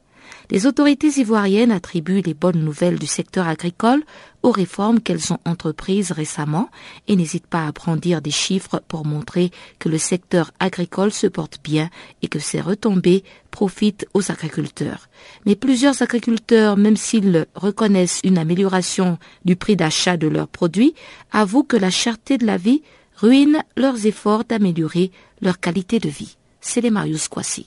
[0.51, 4.03] Les autorités ivoiriennes attribuent les bonnes nouvelles du secteur agricole
[4.43, 6.69] aux réformes qu'elles ont entreprises récemment
[7.09, 11.61] et n'hésitent pas à brandir des chiffres pour montrer que le secteur agricole se porte
[11.65, 11.89] bien
[12.21, 15.09] et que ses retombées profitent aux agriculteurs.
[15.47, 20.95] Mais plusieurs agriculteurs, même s'ils reconnaissent une amélioration du prix d'achat de leurs produits,
[21.33, 22.83] avouent que la cherté de la vie
[23.17, 26.37] ruine leurs efforts d'améliorer leur qualité de vie.
[26.61, 27.65] C'est les Marius Kwasi.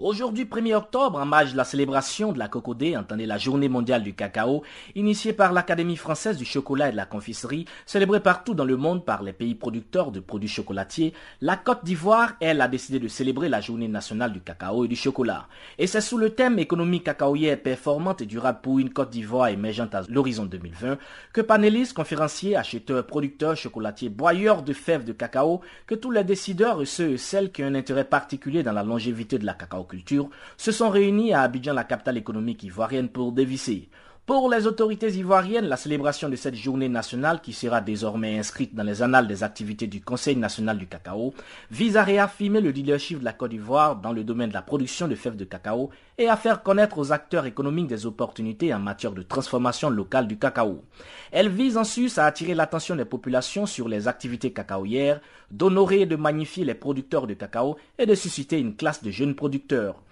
[0.00, 4.04] Aujourd'hui, 1er octobre, en marge de la célébration de la cocodée, entendez la journée mondiale
[4.04, 4.62] du cacao,
[4.94, 9.04] initiée par l'Académie française du chocolat et de la confiserie, célébrée partout dans le monde
[9.04, 13.48] par les pays producteurs de produits chocolatiers, la Côte d'Ivoire, elle, a décidé de célébrer
[13.48, 15.48] la journée nationale du cacao et du chocolat.
[15.78, 19.96] Et c'est sous le thème économie cacaoyère performante et durable pour une Côte d'Ivoire émergente
[19.96, 20.96] à l'horizon 2020
[21.32, 26.82] que panélistes, conférenciers, acheteurs, producteurs, chocolatiers, broyeurs de fèves de cacao, que tous les décideurs
[26.82, 29.87] et ceux et celles qui ont un intérêt particulier dans la longévité de la cacao
[29.88, 33.88] culture se sont réunis à Abidjan, la capitale économique ivoirienne, pour dévisser.
[34.28, 38.82] Pour les autorités ivoiriennes, la célébration de cette journée nationale, qui sera désormais inscrite dans
[38.82, 41.32] les annales des activités du Conseil national du cacao,
[41.70, 45.08] vise à réaffirmer le leadership de la Côte d'Ivoire dans le domaine de la production
[45.08, 45.88] de fèves de cacao
[46.18, 50.38] et à faire connaître aux acteurs économiques des opportunités en matière de transformation locale du
[50.38, 50.84] cacao.
[51.32, 56.06] Elle vise en sus à attirer l'attention des populations sur les activités cacaoyères, d'honorer et
[56.06, 60.02] de magnifier les producteurs de cacao et de susciter une classe de jeunes producteurs.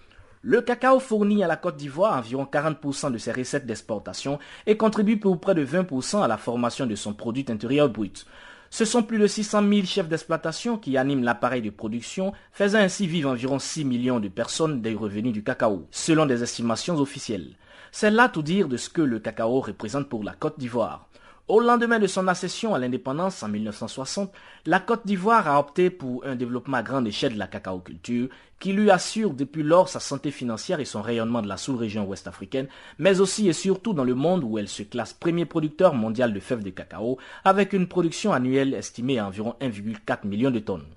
[0.48, 5.18] Le cacao fournit à la Côte d'Ivoire environ 40% de ses recettes d'exportation et contribue
[5.18, 8.24] pour près de 20% à la formation de son produit intérieur brut.
[8.70, 13.09] Ce sont plus de 600 000 chefs d'exploitation qui animent l'appareil de production, faisant ainsi
[13.09, 17.56] vivre environ 6 millions de personnes des revenus du cacao, selon des estimations officielles.
[17.90, 21.09] C'est là tout dire de ce que le cacao représente pour la Côte d'Ivoire.
[21.48, 24.32] Au lendemain de son accession à l'indépendance en 1960,
[24.64, 28.72] la Côte d'Ivoire a opté pour un développement à grande échelle de la cacaoculture qui
[28.72, 32.66] lui assure depuis lors sa santé financière et son rayonnement de la sous-région ouest africaine,
[32.98, 36.40] mais aussi et surtout dans le monde où elle se classe premier producteur mondial de
[36.40, 40.95] fèves de cacao avec une production annuelle estimée à environ 1,4 million de tonnes.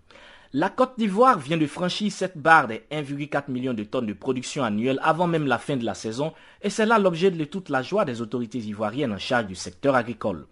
[0.51, 4.63] La Côte d'Ivoire vient de franchir cette barre des 1,4 million de tonnes de production
[4.63, 6.33] annuelle avant même la fin de la saison
[6.63, 9.93] et c'est là l'objet de toute la joie des autorités ivoiriennes en charge du secteur
[9.93, 10.47] agricole.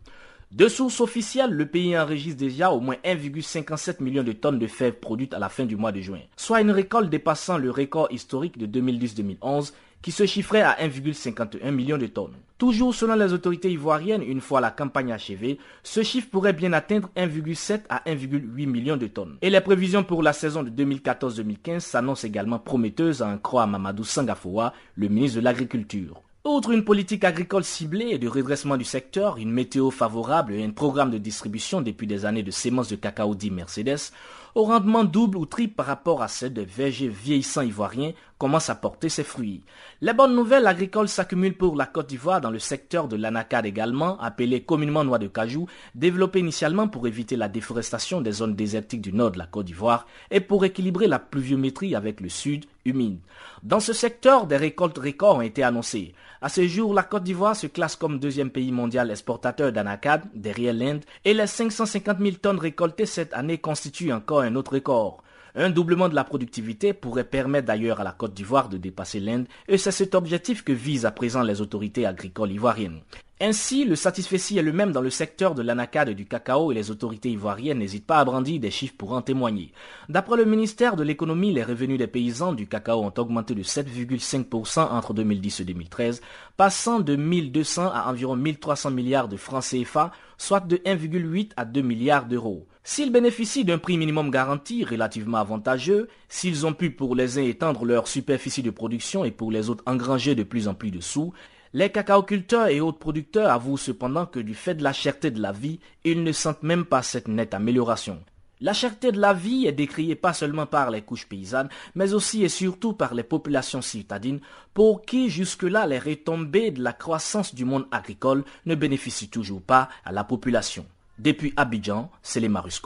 [0.52, 5.00] De sources officielles, le pays enregistre déjà au moins 1,57 million de tonnes de fèves
[5.00, 8.60] produites à la fin du mois de juin, soit une récolte dépassant le record historique
[8.60, 12.36] de 2010-2011 qui se chiffrait à 1,51 million de tonnes.
[12.58, 17.10] Toujours selon les autorités ivoiriennes, une fois la campagne achevée, ce chiffre pourrait bien atteindre
[17.16, 19.38] 1,7 à 1,8 million de tonnes.
[19.42, 24.04] Et les prévisions pour la saison de 2014-2015 s'annoncent également prometteuses à en croire Mamadou
[24.04, 26.24] Sangafoua, le ministre de l'Agriculture.
[26.50, 30.70] Outre une politique agricole ciblée et de redressement du secteur, une météo favorable et un
[30.70, 34.14] programme de distribution depuis des années de sémences de cacao dit Mercedes,
[34.56, 38.76] au rendement double ou triple par rapport à celle des vergers vieillissants ivoiriens, commence à
[38.76, 39.64] porter ses fruits.
[40.02, 44.20] Les bonnes nouvelles agricoles s'accumulent pour la Côte d'Ivoire dans le secteur de l'anacade également,
[44.20, 49.14] appelé communément noix de cajou, développé initialement pour éviter la déforestation des zones désertiques du
[49.14, 53.20] nord de la Côte d'Ivoire et pour équilibrer la pluviométrie avec le sud humide.
[53.64, 56.14] Dans ce secteur, des récoltes records ont été annoncées.
[56.42, 60.74] À ce jour, la Côte d'Ivoire se classe comme deuxième pays mondial exportateur d'anacade, derrière
[60.74, 65.24] l'Inde, et les 550 000 tonnes récoltées cette année constituent encore un autre record.
[65.60, 69.48] Un doublement de la productivité pourrait permettre d'ailleurs à la Côte d'Ivoire de dépasser l'Inde
[69.68, 73.02] et c'est cet objectif que visent à présent les autorités agricoles ivoiriennes.
[73.42, 76.76] Ainsi, le satisfait est le même dans le secteur de l'anacade et du cacao et
[76.76, 79.72] les autorités ivoiriennes n'hésitent pas à brandir des chiffres pour en témoigner.
[80.10, 84.92] D'après le ministère de l'économie, les revenus des paysans du cacao ont augmenté de 7,5%
[84.92, 86.22] entre 2010 et 2013,
[86.56, 91.82] passant de 1200 à environ 1300 milliards de francs CFA, soit de 1,8 à 2
[91.82, 92.68] milliards d'euros.
[92.90, 97.84] S'ils bénéficient d'un prix minimum garanti relativement avantageux, s'ils ont pu pour les uns étendre
[97.84, 101.34] leur superficie de production et pour les autres engranger de plus en plus de sous,
[101.74, 105.52] les cacaoculteurs et autres producteurs avouent cependant que du fait de la cherté de la
[105.52, 108.24] vie, ils ne sentent même pas cette nette amélioration.
[108.62, 112.46] La cherté de la vie est décriée pas seulement par les couches paysannes, mais aussi
[112.46, 114.40] et surtout par les populations citadines,
[114.74, 119.90] pour qui jusque-là les retombées de la croissance du monde agricole ne bénéficient toujours pas
[120.06, 120.86] à la population.
[121.20, 122.82] Depuis Abidjan, c'est les Marus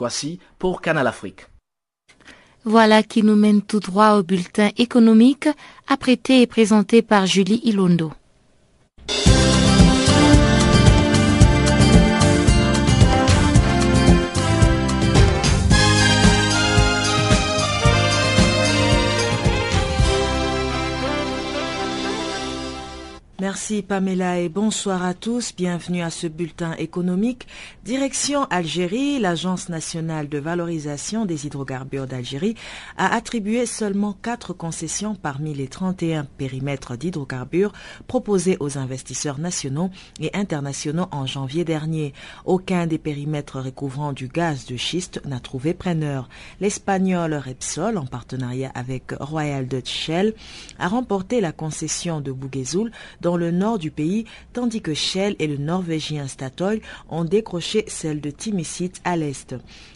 [0.58, 1.46] pour Canal Afrique.
[2.64, 5.48] Voilà qui nous mène tout droit au bulletin économique,
[5.88, 8.12] apprêté et présenté par Julie Ilondo.
[23.62, 25.54] Merci Pamela et bonsoir à tous.
[25.56, 27.46] Bienvenue à ce bulletin économique.
[27.84, 32.56] Direction Algérie, l'Agence nationale de valorisation des hydrocarbures d'Algérie
[32.96, 37.70] a attribué seulement quatre concessions parmi les 31 périmètres d'hydrocarbures
[38.08, 42.14] proposés aux investisseurs nationaux et internationaux en janvier dernier.
[42.44, 46.28] Aucun des périmètres recouvrant du gaz de schiste n'a trouvé preneur.
[46.60, 50.34] L'espagnol Repsol, en partenariat avec Royal Dutch Shell,
[50.80, 55.46] a remporté la concession de Bouguezoul dans le nord du pays, tandis que Shell et
[55.46, 59.54] le norvégien Statoil ont décroché celle de Timisit à l'est.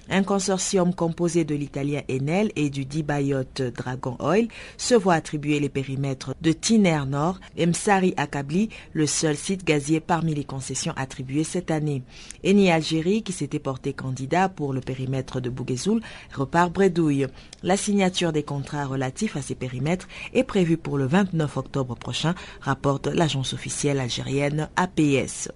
[0.09, 3.42] Un consortium composé de l'italien Enel et du Dibayot
[3.75, 9.37] Dragon Oil se voit attribuer les périmètres de Tiner Nord et Msari Akabli, le seul
[9.37, 12.03] site gazier parmi les concessions attribuées cette année.
[12.45, 16.01] Eni Algérie, qui s'était porté candidat pour le périmètre de Bouguezoul,
[16.35, 17.27] repart bredouille.
[17.62, 22.35] La signature des contrats relatifs à ces périmètres est prévue pour le 29 octobre prochain,
[22.61, 25.49] rapporte l'agence officielle algérienne APS.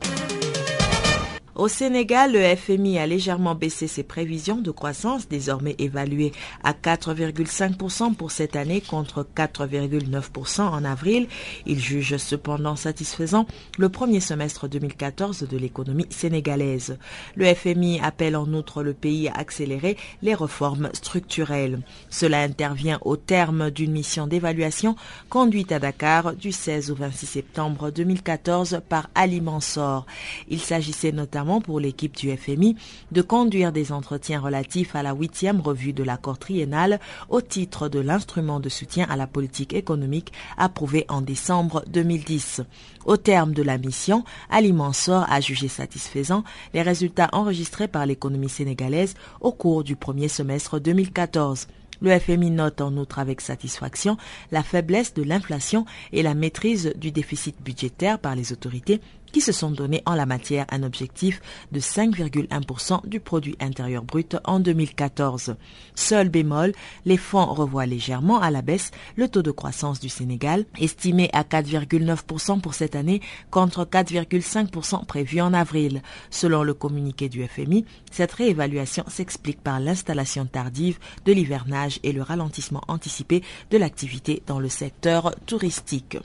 [1.56, 6.30] Au Sénégal, le FMI a légèrement baissé ses prévisions de croissance, désormais évaluées
[6.62, 11.26] à 4,5% pour cette année contre 4,9% en avril.
[11.66, 13.46] Il juge cependant satisfaisant
[13.78, 16.98] le premier semestre 2014 de l'économie sénégalaise.
[17.34, 21.80] Le FMI appelle en outre le pays à accélérer les réformes structurelles.
[22.10, 24.94] Cela intervient au terme d'une mission d'évaluation
[25.28, 30.06] conduite à Dakar du 16 au 26 septembre 2014 par Ali Mansour.
[30.48, 32.76] Il s'agissait notamment pour l'équipe du FMI
[33.12, 37.00] de conduire des entretiens relatifs à la huitième revue de l'accord triennal
[37.30, 42.62] au titre de l'instrument de soutien à la politique économique approuvé en décembre 2010.
[43.06, 48.50] Au terme de la mission, Ali Mansour a jugé satisfaisant les résultats enregistrés par l'économie
[48.50, 51.68] sénégalaise au cours du premier semestre 2014.
[52.02, 54.16] Le FMI note en outre avec satisfaction
[54.52, 59.00] la faiblesse de l'inflation et la maîtrise du déficit budgétaire par les autorités
[59.32, 61.40] qui se sont donné en la matière un objectif
[61.72, 65.56] de 5,1% du produit intérieur brut en 2014.
[65.94, 66.72] Seul bémol,
[67.04, 71.42] les fonds revoient légèrement à la baisse le taux de croissance du Sénégal, estimé à
[71.42, 76.02] 4,9% pour cette année contre 4,5% prévu en avril.
[76.30, 82.22] Selon le communiqué du FMI, cette réévaluation s'explique par l'installation tardive de l'hivernage et le
[82.22, 86.18] ralentissement anticipé de l'activité dans le secteur touristique.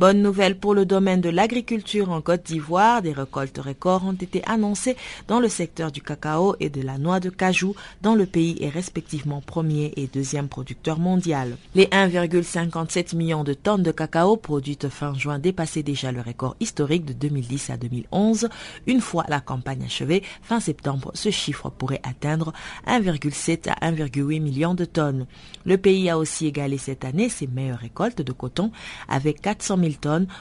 [0.00, 3.02] Bonne nouvelle pour le domaine de l'agriculture en Côte d'Ivoire.
[3.02, 4.96] Des récoltes records ont été annoncées
[5.28, 8.70] dans le secteur du cacao et de la noix de cajou dont le pays est
[8.70, 11.58] respectivement premier et deuxième producteur mondial.
[11.74, 17.04] Les 1,57 millions de tonnes de cacao produites fin juin dépassaient déjà le record historique
[17.04, 18.48] de 2010 à 2011.
[18.86, 22.54] Une fois la campagne achevée, fin septembre, ce chiffre pourrait atteindre
[22.86, 25.26] 1,7 à 1,8 millions de tonnes.
[25.66, 28.72] Le pays a aussi égalé cette année ses meilleures récoltes de coton
[29.06, 29.89] avec 400 000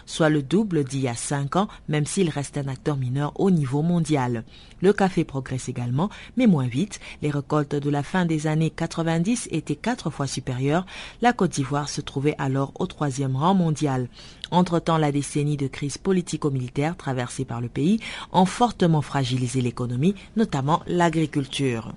[0.05, 3.51] soit le double d'il y a 5 ans, même s'il reste un acteur mineur au
[3.51, 4.43] niveau mondial.
[4.81, 6.99] Le café progresse également, mais moins vite.
[7.21, 10.85] Les récoltes de la fin des années 90 étaient quatre fois supérieures.
[11.21, 14.07] La Côte d'Ivoire se trouvait alors au troisième rang mondial.
[14.51, 17.99] Entre-temps, la décennie de crise politico-militaire traversée par le pays
[18.31, 21.93] ont fortement fragilisé l'économie, notamment l'agriculture.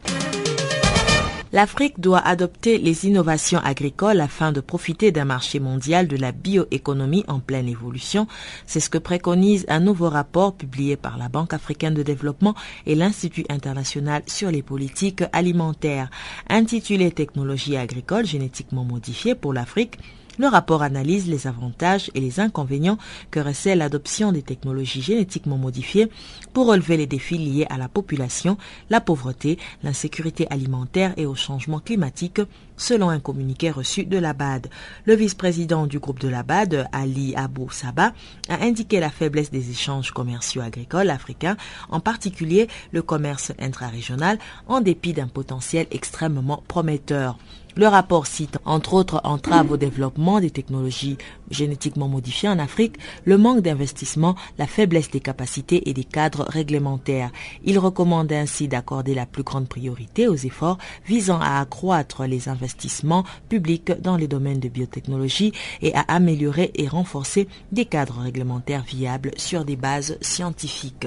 [1.53, 7.25] L'Afrique doit adopter les innovations agricoles afin de profiter d'un marché mondial de la bioéconomie
[7.29, 8.27] en pleine évolution.
[8.67, 12.55] C'est ce que préconise un nouveau rapport publié par la Banque africaine de développement
[12.87, 16.09] et l'Institut international sur les politiques alimentaires,
[16.49, 19.99] intitulé Technologie agricole génétiquement modifiée pour l'Afrique
[20.39, 22.99] le rapport analyse les avantages et les inconvénients
[23.31, 26.09] que recèle l'adoption des technologies génétiquement modifiées
[26.53, 28.57] pour relever les défis liés à la population,
[28.91, 32.41] la pauvreté, l'insécurité alimentaire et au changement climatique,
[32.77, 34.69] selon un communiqué reçu de la BAD.
[35.05, 38.13] Le vice-président du groupe de la BAD, Ali Abou Saba,
[38.49, 41.57] a indiqué la faiblesse des échanges commerciaux agricoles africains,
[41.91, 47.39] en particulier le commerce intra-régional, en dépit d'un potentiel extrêmement prometteur.
[47.75, 51.17] Le rapport cite, entre autres entraves au développement des technologies
[51.51, 57.31] génétiquement modifiées en Afrique, le manque d'investissement, la faiblesse des capacités et des cadres réglementaires.
[57.65, 63.25] Il recommande ainsi d'accorder la plus grande priorité aux efforts visant à accroître les investissements
[63.49, 69.33] publics dans les domaines de biotechnologie et à améliorer et renforcer des cadres réglementaires viables
[69.37, 71.07] sur des bases scientifiques.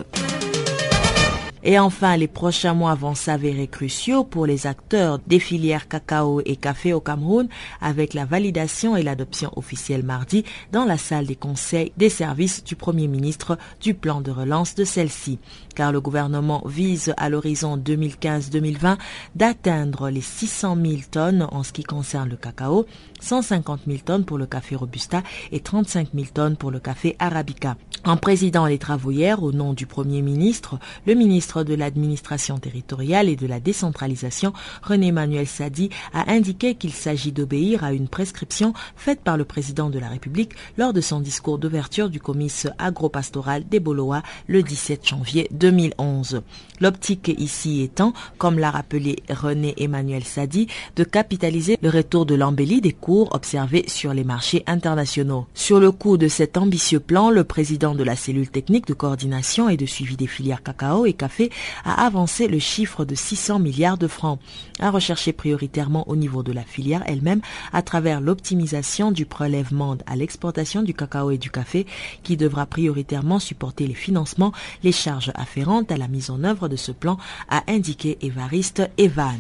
[1.68, 6.57] Et enfin, les prochains mois vont s'avérer cruciaux pour les acteurs des filières cacao et
[6.57, 7.47] café au Cameroun
[7.82, 12.76] avec la validation et l'adoption officielle mardi dans la salle des conseils des services du
[12.76, 15.39] Premier ministre du plan de relance de celle-ci.
[15.74, 18.99] Car le gouvernement vise à l'horizon 2015-2020
[19.34, 22.86] d'atteindre les 600 000 tonnes en ce qui concerne le cacao,
[23.22, 27.76] 150 000 tonnes pour le café robusta et 35 000 tonnes pour le café arabica.
[28.08, 30.78] En présidant les travaux hier au nom du Premier ministre,
[31.08, 34.53] le ministre de l'administration territoriale et de la décentralisation,
[34.84, 39.89] René Manuel Sadi, a indiqué qu'il s'agit d'obéir à une prescription faite par le président
[39.89, 45.08] de la République lors de son discours d'ouverture du comice agropastoral des Boloa le 17
[45.08, 46.43] janvier 2011.
[46.82, 52.82] L'optique ici étant, comme l'a rappelé René Emmanuel Sadi, de capitaliser le retour de l'embellie
[52.82, 55.47] des cours observés sur les marchés internationaux.
[55.56, 59.70] Sur le coup de cet ambitieux plan, le président de la cellule technique de coordination
[59.70, 61.50] et de suivi des filières cacao et café
[61.84, 64.39] a avancé le chiffre de 600 milliards de francs,
[64.80, 67.41] à rechercher prioritairement au niveau de la filière elle-même
[67.74, 71.86] à travers l'optimisation du prélèvement à l'exportation du cacao et du café
[72.24, 76.76] qui devra prioritairement supporter les financements, les charges afférentes à la mise en œuvre de
[76.76, 77.18] ce plan,
[77.50, 79.39] a indiqué Évariste Evan.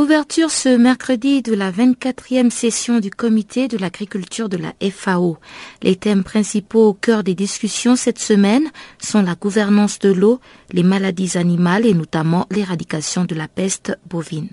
[0.00, 5.36] Ouverture ce mercredi de la 24e session du comité de l'agriculture de la FAO.
[5.82, 10.40] Les thèmes principaux au cœur des discussions cette semaine sont la gouvernance de l'eau,
[10.72, 14.48] les maladies animales et notamment l'éradication de la peste bovine.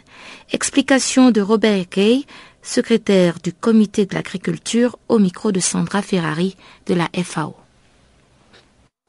[0.52, 2.26] Explication de Robert Kay,
[2.62, 7.56] secrétaire du comité de l'agriculture au micro de Sandra Ferrari de la FAO.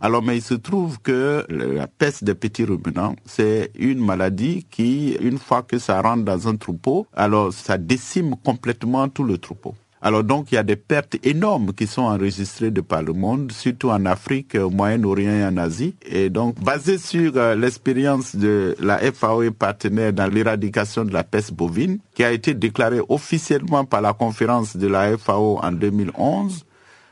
[0.01, 5.17] Alors, mais il se trouve que la peste des petits ruminants, c'est une maladie qui,
[5.21, 9.75] une fois que ça rentre dans un troupeau, alors ça décime complètement tout le troupeau.
[10.01, 13.51] Alors donc il y a des pertes énormes qui sont enregistrées de par le monde,
[13.51, 15.97] surtout en Afrique, au Moyen-Orient et en Asie.
[16.07, 21.25] Et donc basé sur euh, l'expérience de la FAO et partenaire dans l'éradication de la
[21.25, 26.65] peste bovine, qui a été déclarée officiellement par la conférence de la FAO en 2011,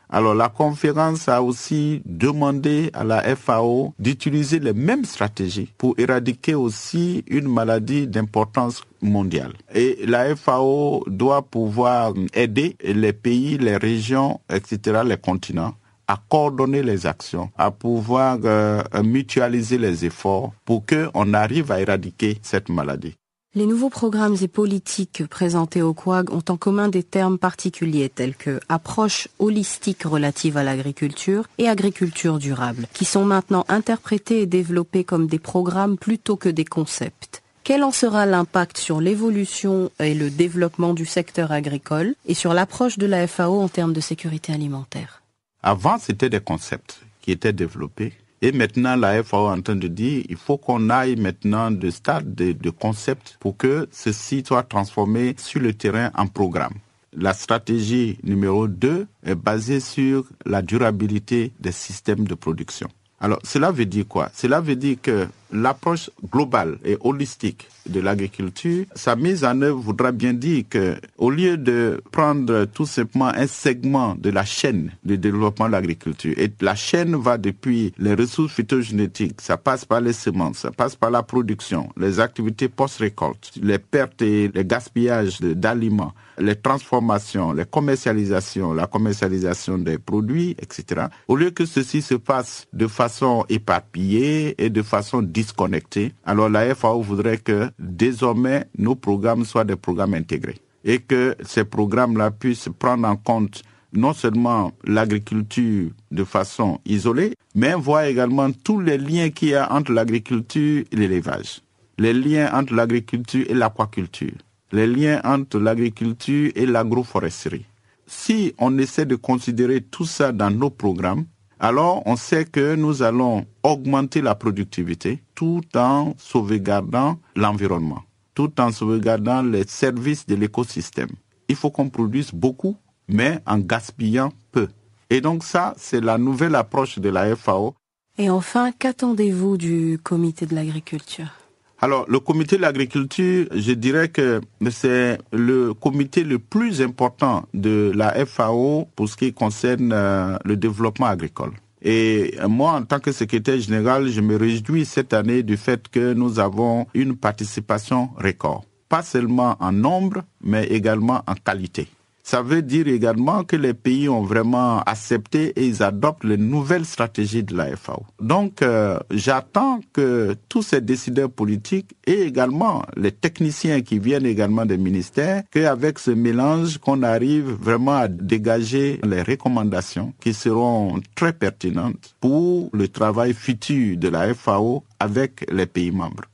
[0.08, 6.54] alors la conférence a aussi demandé à la FAO d'utiliser les mêmes stratégies pour éradiquer
[6.54, 9.52] aussi une maladie d'importance mondiale.
[9.74, 15.74] Et la FAO doit pouvoir aider les pays, les régions, etc., les continents
[16.08, 22.38] à coordonner les actions, à pouvoir euh, mutualiser les efforts pour qu'on arrive à éradiquer
[22.42, 23.16] cette maladie.
[23.56, 28.36] Les nouveaux programmes et politiques présentés au QUAG ont en commun des termes particuliers tels
[28.36, 35.04] que approche holistique relative à l'agriculture et agriculture durable, qui sont maintenant interprétés et développés
[35.04, 37.42] comme des programmes plutôt que des concepts.
[37.64, 42.98] Quel en sera l'impact sur l'évolution et le développement du secteur agricole et sur l'approche
[42.98, 45.22] de la FAO en termes de sécurité alimentaire?
[45.62, 48.12] Avant, c'était des concepts qui étaient développés
[48.42, 51.90] et maintenant, la FAO est en train de dire il faut qu'on aille maintenant de
[51.90, 56.74] stade de, de concept pour que ceci soit transformé sur le terrain en programme.
[57.14, 62.88] La stratégie numéro 2 est basée sur la durabilité des systèmes de production.
[63.18, 64.30] Alors, cela veut dire quoi?
[64.34, 70.12] Cela veut dire que l'approche globale et holistique de l'agriculture, sa mise en œuvre voudra
[70.12, 75.16] bien dire que, au lieu de prendre tout simplement un segment de la chaîne de
[75.16, 80.12] développement de l'agriculture, et la chaîne va depuis les ressources phytogénétiques, ça passe par les
[80.12, 86.12] semences, ça passe par la production, les activités post-récolte, les pertes et les gaspillages d'aliments,
[86.38, 91.06] les transformations, les commercialisations, la commercialisation des produits, etc.
[91.28, 96.74] Au lieu que ceci se passe de façon éparpillée et de façon disconnectée, alors la
[96.74, 102.68] FAO voudrait que désormais nos programmes soient des programmes intégrés et que ces programmes-là puissent
[102.78, 103.62] prendre en compte
[103.92, 109.72] non seulement l'agriculture de façon isolée, mais voir également tous les liens qu'il y a
[109.72, 111.62] entre l'agriculture et l'élevage,
[111.98, 114.34] les liens entre l'agriculture et l'aquaculture,
[114.72, 117.66] les liens entre l'agriculture et l'agroforesterie.
[118.06, 121.24] Si on essaie de considérer tout ça dans nos programmes,
[121.58, 128.02] alors on sait que nous allons augmenter la productivité tout en sauvegardant l'environnement,
[128.34, 131.10] tout en sauvegardant les services de l'écosystème.
[131.48, 132.76] Il faut qu'on produise beaucoup,
[133.08, 134.68] mais en gaspillant peu.
[135.08, 137.74] Et donc ça, c'est la nouvelle approche de la FAO.
[138.18, 141.30] Et enfin, qu'attendez-vous du comité de l'agriculture?
[141.78, 147.92] Alors, le comité de l'agriculture, je dirais que c'est le comité le plus important de
[147.94, 151.52] la FAO pour ce qui concerne euh, le développement agricole.
[151.82, 156.14] Et moi, en tant que secrétaire général, je me réjouis cette année du fait que
[156.14, 158.64] nous avons une participation record.
[158.88, 161.88] Pas seulement en nombre, mais également en qualité.
[162.28, 166.84] Ça veut dire également que les pays ont vraiment accepté et ils adoptent les nouvelles
[166.84, 168.02] stratégies de la FAO.
[168.20, 174.66] Donc, euh, j'attends que tous ces décideurs politiques et également les techniciens qui viennent également
[174.66, 181.32] des ministères, qu'avec ce mélange, qu'on arrive vraiment à dégager les recommandations qui seront très
[181.32, 186.24] pertinentes pour le travail futur de la FAO avec les pays membres.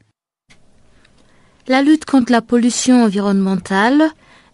[1.69, 4.11] La lutte contre la pollution environnementale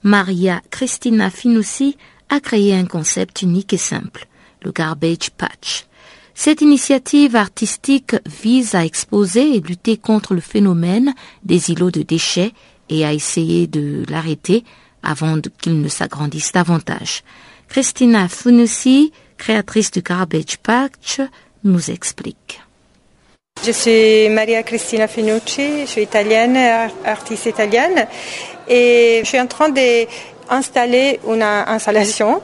[0.08, 1.98] Maria Cristina Finussi
[2.30, 4.26] a créé un concept unique et simple,
[4.62, 5.84] le Garbage Patch.
[6.32, 11.12] Cette initiative artistique vise à exposer et lutter contre le phénomène
[11.44, 12.54] des îlots de déchets
[12.88, 14.64] et à essayer de l'arrêter
[15.02, 17.22] avant qu'il ne s'agrandisse davantage.
[17.68, 21.20] Cristina Finussi, créatrice du Garbage Patch,
[21.64, 22.62] nous explique.
[23.64, 26.56] Je suis Maria Cristina Finucci, je suis italienne,
[27.04, 28.06] artiste italienne,
[28.68, 32.40] et je suis en train d'installer une installation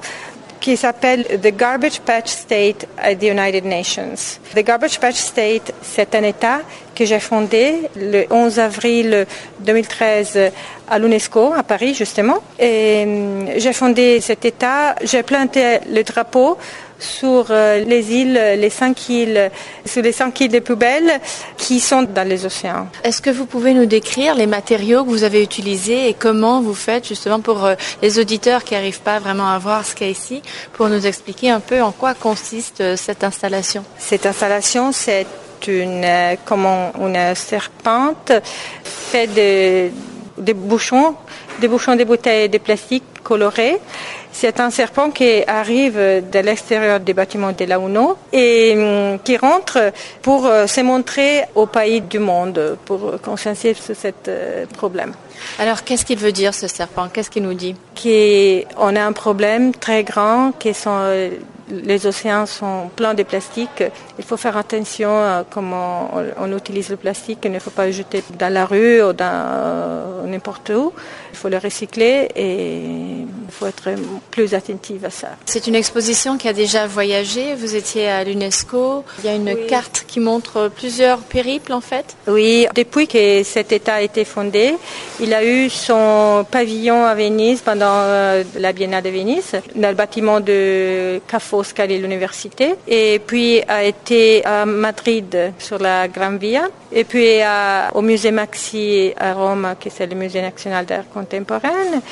[0.61, 4.41] qui s'appelle The Garbage Patch State at the United Nations.
[4.55, 6.61] The Garbage Patch State, c'est un État
[6.95, 9.27] que j'ai fondé le 11 avril
[9.61, 10.53] 2013
[10.89, 12.39] à l'UNESCO, à Paris justement.
[12.59, 16.57] Et hum, j'ai fondé cet État, j'ai planté le drapeau
[17.05, 19.51] sur euh, les îles, les cinq îles,
[19.85, 21.21] sur les cinq îles de poubelles
[21.57, 22.89] qui sont dans les océans.
[23.05, 26.75] Est-ce que vous pouvez nous décrire les matériaux que vous avez utilisés et comment vous
[26.75, 30.11] faites justement pour euh, les auditeurs qui n'arrivent pas vraiment à voir ce qu'il y
[30.11, 30.43] a ici,
[30.73, 33.85] pour nous expliquer un peu en quoi consiste euh, cette installation?
[33.99, 35.27] Cette installation, c'est
[35.67, 36.07] une,
[36.45, 38.33] comment, une serpente
[38.85, 39.91] faite de,
[40.39, 41.15] de bouchons,
[41.61, 43.79] des bouchons de bouteilles de plastique colorés
[44.35, 49.37] c'est un serpent qui arrive de l'extérieur des bâtiments de la UNO et hum, qui
[49.37, 55.12] rentre pour euh, se montrer aux pays du monde, pour conscientiser sur ce euh, problème.
[55.59, 57.09] Alors, qu'est-ce qu'il veut dire ce serpent?
[57.12, 57.74] Qu'est-ce qu'il nous dit?
[58.01, 61.30] Qu'on a un problème très grand, sont euh,
[61.70, 63.82] les océans sont pleins de plastique.
[64.18, 67.41] Il faut faire attention à comment on, utilise le plastique.
[67.45, 70.93] Il ne faut pas le jeter dans la rue ou dans n'importe où.
[71.32, 73.91] Il faut le recycler et il faut être
[74.30, 75.28] plus attentif à ça.
[75.47, 77.55] C'est une exposition qui a déjà voyagé.
[77.55, 79.05] Vous étiez à l'UNESCO.
[79.20, 82.16] Il y a une carte qui montre plusieurs périples en fait.
[82.28, 84.74] Oui, depuis que cet État a été fondé,
[85.25, 89.95] il a eu son pavillon à Venise pendant euh, la Biennale de Venise, dans le
[89.95, 96.68] bâtiment de Ca Foscari, l'université, et puis a été à Madrid sur la Gran Via,
[96.93, 97.41] et puis
[97.95, 102.03] au musée Maxi à Rome, qui c'est le musée national d'art contemporain,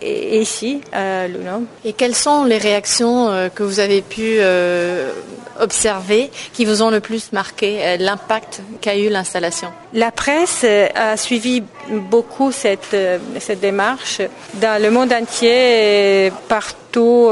[0.00, 1.64] et ici à Luno.
[1.84, 5.12] Et quelles sont les réactions euh, que vous avez pu euh,
[5.60, 9.68] observer qui vous ont le plus marqué, l'impact qu'a eu l'installation?
[9.92, 12.96] La presse a suivi beaucoup cette,
[13.40, 14.20] cette démarche
[14.54, 17.30] dans le monde entier, partout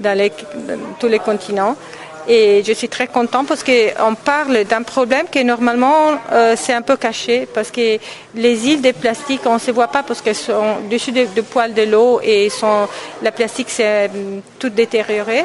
[0.00, 0.30] dans,
[0.98, 1.76] tous les continents.
[2.28, 6.82] Et je suis très contente parce qu'on parle d'un problème qui normalement euh, c'est un
[6.82, 7.98] peu caché parce que
[8.34, 11.40] les îles de plastique on ne se voit pas parce qu'elles sont dessus de, de
[11.40, 12.48] poils de l'eau et
[13.22, 15.44] la plastique c'est euh, tout détérioré.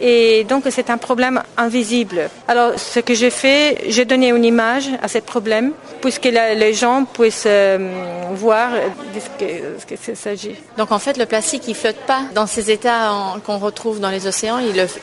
[0.00, 2.28] Et donc c'est un problème invisible.
[2.48, 7.04] Alors ce que j'ai fait, j'ai donné une image à ce problème, puisque les gens
[7.04, 7.78] puissent euh,
[8.32, 10.56] voir de ce ce s'agit.
[10.76, 13.10] Donc en fait le plastique il flotte pas dans ces états
[13.44, 14.58] qu'on retrouve dans les océans,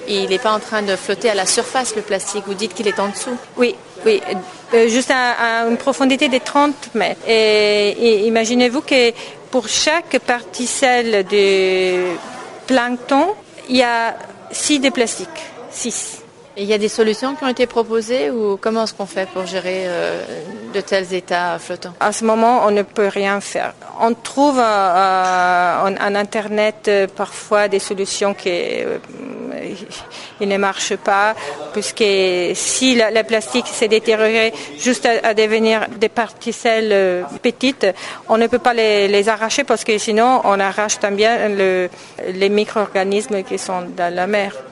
[0.07, 2.87] il n'est pas en train de flotter à la surface le plastique, vous dites qu'il
[2.87, 3.75] est en dessous Oui,
[4.05, 4.21] oui,
[4.73, 7.21] euh, juste à, une profondité de 30 mètres.
[7.27, 9.11] et imaginez-vous que
[9.51, 12.15] pour chaque particelle de
[12.67, 13.35] plancton,
[13.69, 14.15] il y a
[14.51, 15.29] 6 des plastiques.
[15.71, 16.20] 6.
[16.57, 19.45] Il y a des solutions qui ont été proposées ou comment est-ce qu'on fait pour
[19.45, 20.21] gérer euh,
[20.73, 21.93] de tels états flottants?
[21.99, 23.73] À ce moment, on ne peut rien faire.
[23.99, 28.97] On trouve euh, euh en, en, Internet euh, parfois des solutions qui euh,
[30.41, 31.35] ne marchent pas,
[31.73, 32.03] puisque
[32.55, 37.87] si le plastique s'est détérioré juste à, à, devenir des particelles euh, petites,
[38.27, 41.89] on ne peut pas les, les arracher parce que sinon on arrache bien le,
[42.33, 44.70] les micro-organismes qui sont dans la mer.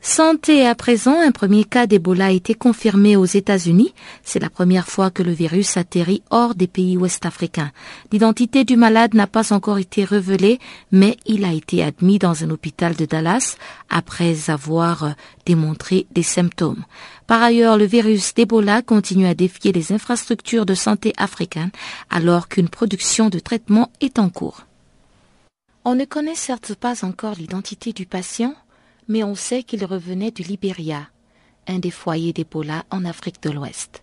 [0.00, 3.92] Santé à présent, un premier cas d'Ebola a été confirmé aux États-Unis.
[4.22, 7.72] C'est la première fois que le virus atterrit hors des pays ouest-africains.
[8.12, 10.60] L'identité du malade n'a pas encore été révélée,
[10.92, 13.56] mais il a été admis dans un hôpital de Dallas
[13.90, 16.84] après avoir démontré des symptômes.
[17.26, 21.72] Par ailleurs, le virus d'Ebola continue à défier les infrastructures de santé africaines
[22.08, 24.62] alors qu'une production de traitement est en cours.
[25.84, 28.54] On ne connaît certes pas encore l'identité du patient,
[29.08, 31.08] mais on sait qu'il revenait du Libéria,
[31.66, 34.02] un des foyers d'Ebola en Afrique de l'Ouest.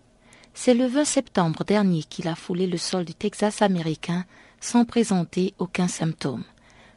[0.54, 4.26] C'est le 20 septembre dernier qu'il a foulé le sol du Texas américain
[4.60, 6.44] sans présenter aucun symptôme.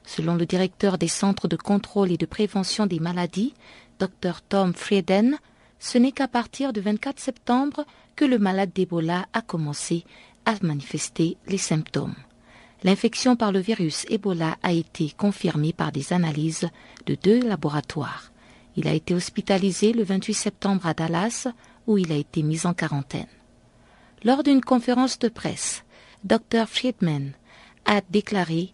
[0.05, 3.53] Selon le directeur des centres de contrôle et de prévention des maladies,
[3.99, 5.37] Dr Tom Frieden,
[5.81, 7.85] ce n'est qu'à partir du 24 septembre
[8.17, 10.05] que le malade d'Ebola a commencé
[10.45, 12.15] à manifester les symptômes.
[12.85, 16.69] L'infection par le virus Ebola a été confirmée par des analyses
[17.07, 18.31] de deux laboratoires.
[18.77, 21.49] Il a été hospitalisé le 28 septembre à Dallas,
[21.89, 23.27] où il a été mis en quarantaine.
[24.23, 25.85] Lors d'une conférence de presse,
[26.25, 27.33] Dr Friedman
[27.85, 28.73] a déclaré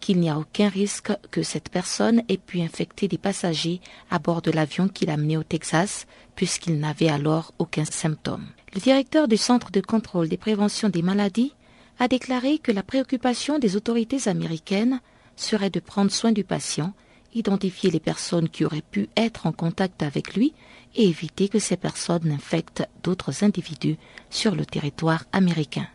[0.00, 3.80] qu'il n'y a aucun risque que cette personne ait pu infecter des passagers
[4.10, 8.46] à bord de l'avion qu'il a mené au Texas, puisqu'il n'avait alors aucun symptôme.
[8.74, 11.54] Le directeur du Centre de contrôle des préventions des maladies
[12.02, 15.00] a déclaré que la préoccupation des autorités américaines
[15.36, 16.94] serait de prendre soin du patient,
[17.32, 20.52] identifier les personnes qui auraient pu être en contact avec lui
[20.96, 23.98] et éviter que ces personnes n'infectent d'autres individus
[24.30, 25.86] sur le territoire américain.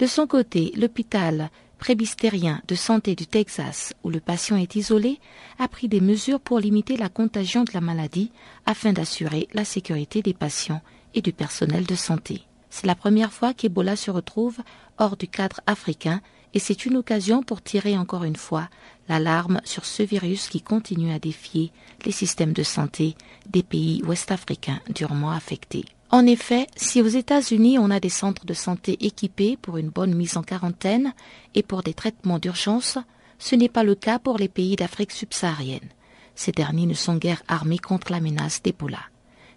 [0.00, 5.20] De son côté, l'hôpital prébystérien de santé du Texas, où le patient est isolé,
[5.60, 8.32] a pris des mesures pour limiter la contagion de la maladie
[8.66, 10.82] afin d'assurer la sécurité des patients
[11.14, 12.49] et du personnel de santé.
[12.70, 14.58] C'est la première fois qu'Ebola se retrouve
[14.98, 16.20] hors du cadre africain
[16.54, 18.68] et c'est une occasion pour tirer encore une fois
[19.08, 21.72] l'alarme sur ce virus qui continue à défier
[22.04, 23.16] les systèmes de santé
[23.48, 25.84] des pays ouest-africains durement affectés.
[26.12, 30.14] En effet, si aux États-Unis on a des centres de santé équipés pour une bonne
[30.14, 31.14] mise en quarantaine
[31.54, 32.98] et pour des traitements d'urgence,
[33.38, 35.88] ce n'est pas le cas pour les pays d'Afrique subsaharienne.
[36.34, 39.00] Ces derniers ne sont guère armés contre la menace d'Ebola.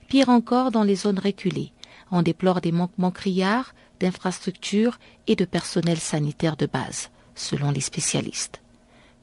[0.08, 1.72] Pire encore dans les zones reculées,
[2.14, 8.62] on déplore des manquements criards d'infrastructures et de personnel sanitaire de base, selon les spécialistes.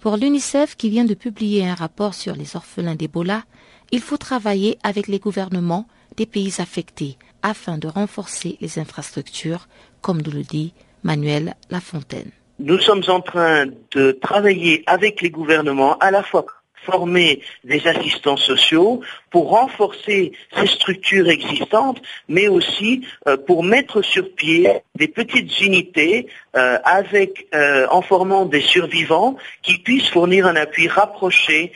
[0.01, 3.45] Pour l'UNICEF qui vient de publier un rapport sur les orphelins d'Ebola,
[3.93, 5.87] il faut travailler avec les gouvernements
[6.17, 9.69] des pays affectés afin de renforcer les infrastructures,
[10.01, 10.75] comme nous le dit
[11.05, 12.31] Manuel Lafontaine.
[12.59, 16.45] Nous sommes en train de travailler avec les gouvernements à la fois
[16.85, 19.01] former des assistants sociaux
[19.31, 26.27] pour renforcer ces structures existantes, mais aussi euh, pour mettre sur pied des petites unités
[26.57, 31.73] euh, avec, euh, en formant des survivants qui puissent fournir un appui rapproché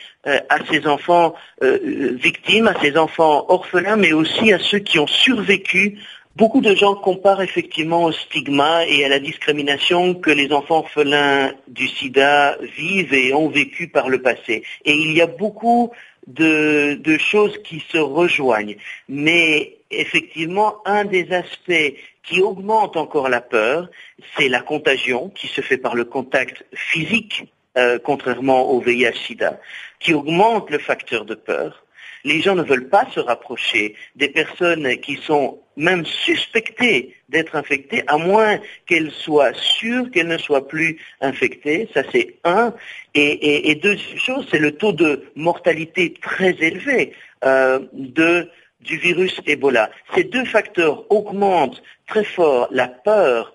[0.49, 5.99] à ces enfants victimes, à ces enfants orphelins, mais aussi à ceux qui ont survécu
[6.35, 11.53] Beaucoup de gens comparent effectivement au stigma et à la discrimination que les enfants orphelins
[11.69, 14.63] du sida vivent et ont vécu par le passé.
[14.83, 15.91] Et il y a beaucoup
[16.27, 18.75] de, choses qui se rejoignent.
[19.07, 23.89] Mais effectivement, un des aspects qui augmente encore la peur,
[24.37, 27.45] c'est la contagion qui se fait par le contact physique,
[27.77, 29.61] euh, contrairement au VIH-Sida,
[30.01, 31.84] qui augmente le facteur de peur
[32.25, 38.03] les gens ne veulent pas se rapprocher des personnes qui sont même suspectées d'être infectées,
[38.07, 41.87] à moins qu'elles soient sûres qu'elles ne soient plus infectées.
[41.93, 42.73] Ça, c'est un.
[43.13, 47.13] Et, deuxième chose, c'est le taux de mortalité très élevé
[47.45, 49.89] euh, du virus Ebola.
[50.15, 53.53] Ces deux facteurs augmentent très fort la peur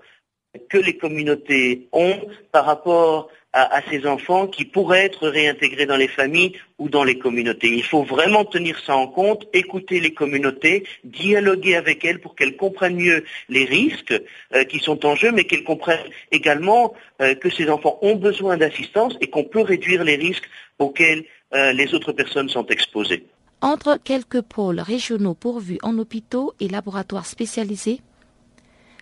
[0.68, 2.20] que les communautés ont
[2.52, 7.18] par rapport à, ces enfants qui pourraient être réintégrés dans les familles ou dans les
[7.18, 7.68] communautés.
[7.68, 12.56] Il faut vraiment tenir ça en compte, écouter les communautés, dialoguer avec elles pour qu'elles
[12.56, 14.14] comprennent mieux les risques
[14.54, 15.98] euh, qui sont en jeu, mais qu'elles comprennent
[16.30, 20.48] également euh, que ces enfants ont besoin d'assistance et qu'on peut réduire les risques
[20.78, 23.26] auxquels euh, les autres personnes sont exposées.
[23.62, 28.00] Entre quelques pôles régionaux pourvus en hôpitaux et laboratoires spécialisés,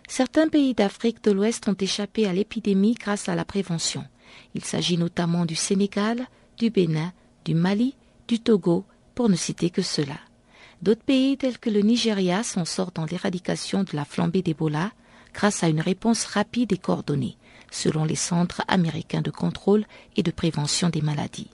[0.09, 4.05] certains pays d'Afrique de l'Ouest ont échappé à l'épidémie grâce à la prévention.
[4.55, 6.27] Il s'agit notamment du Sénégal,
[6.57, 7.13] du Bénin,
[7.45, 7.95] du Mali,
[8.27, 10.19] du Togo, pour ne citer que cela.
[10.83, 14.93] D'autres pays tels que le Nigeria s'en sortent dans l'éradication de la flambée d'Ebola
[15.35, 17.37] grâce à une réponse rapide et coordonnée,
[17.71, 19.85] selon les centres américains de contrôle
[20.17, 21.51] et de prévention des maladies.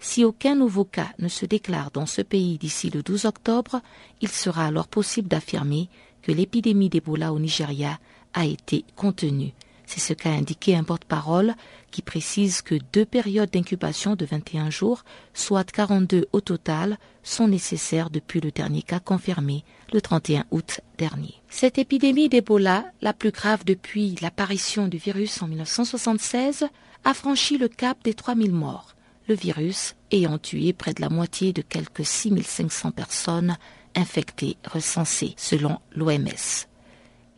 [0.00, 3.80] Si aucun nouveau cas ne se déclare dans ce pays d'ici le 12 octobre,
[4.20, 5.88] il sera alors possible d'affirmer
[6.22, 7.98] que l'épidémie d'Ebola au Nigeria
[8.34, 9.52] a été contenue
[9.86, 11.54] c'est ce qu'a indiqué un porte-parole
[11.90, 15.04] qui précise que deux périodes d'incubation de 21 jours,
[15.34, 21.34] soit 42 au total, sont nécessaires depuis le dernier cas confirmé le 31 août dernier.
[21.48, 26.66] Cette épidémie d'Ebola, la plus grave depuis l'apparition du virus en 1976,
[27.04, 28.94] a franchi le cap des 3000 morts,
[29.28, 33.56] le virus ayant tué près de la moitié de quelques 6500 personnes
[33.94, 36.66] infectées recensées selon l'OMS.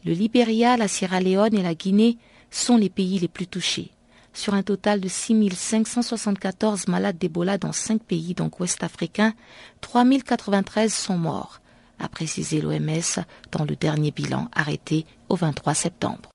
[0.04, 2.18] Le Libéria, la Sierra Leone et la Guinée
[2.54, 3.90] sont les pays les plus touchés.
[4.32, 9.32] Sur un total de 6 574 malades d'Ebola dans cinq pays, donc ouest-africains,
[9.80, 11.60] 3 093 sont morts,
[12.00, 16.30] a précisé l'OMS dans le dernier bilan arrêté au 23 septembre.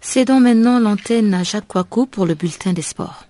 [0.00, 3.24] Cédons maintenant l'antenne à Jacques Kouakou pour le bulletin des sports.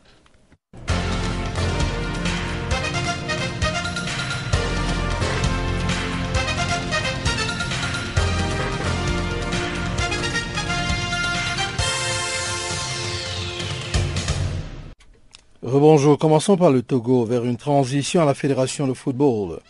[15.77, 19.61] Rebonjour, commençons par le Togo vers une transition à la Fédération de football.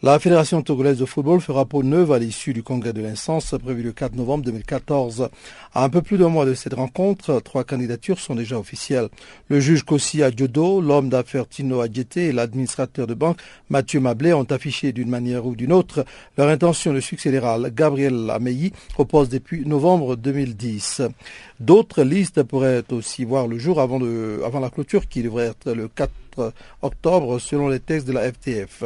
[0.00, 3.82] La Fédération togolaise de football fera peau neuve à l'issue du congrès de l'instance prévu
[3.82, 5.28] le 4 novembre 2014.
[5.74, 9.08] À un peu plus d'un mois de cette rencontre, trois candidatures sont déjà officielles.
[9.48, 13.38] Le juge Kossi Adjodo, l'homme d'affaires Tino Adjete et l'administrateur de banque
[13.70, 16.04] Mathieu Mablé ont affiché d'une manière ou d'une autre
[16.36, 21.02] leur intention de succéder à Gabriel Ameyi au poste depuis novembre 2010.
[21.58, 23.98] D'autres listes pourraient aussi voir le jour avant,
[24.46, 26.08] avant la clôture qui devrait être le 4
[26.82, 28.84] octobre selon les textes de la FTF.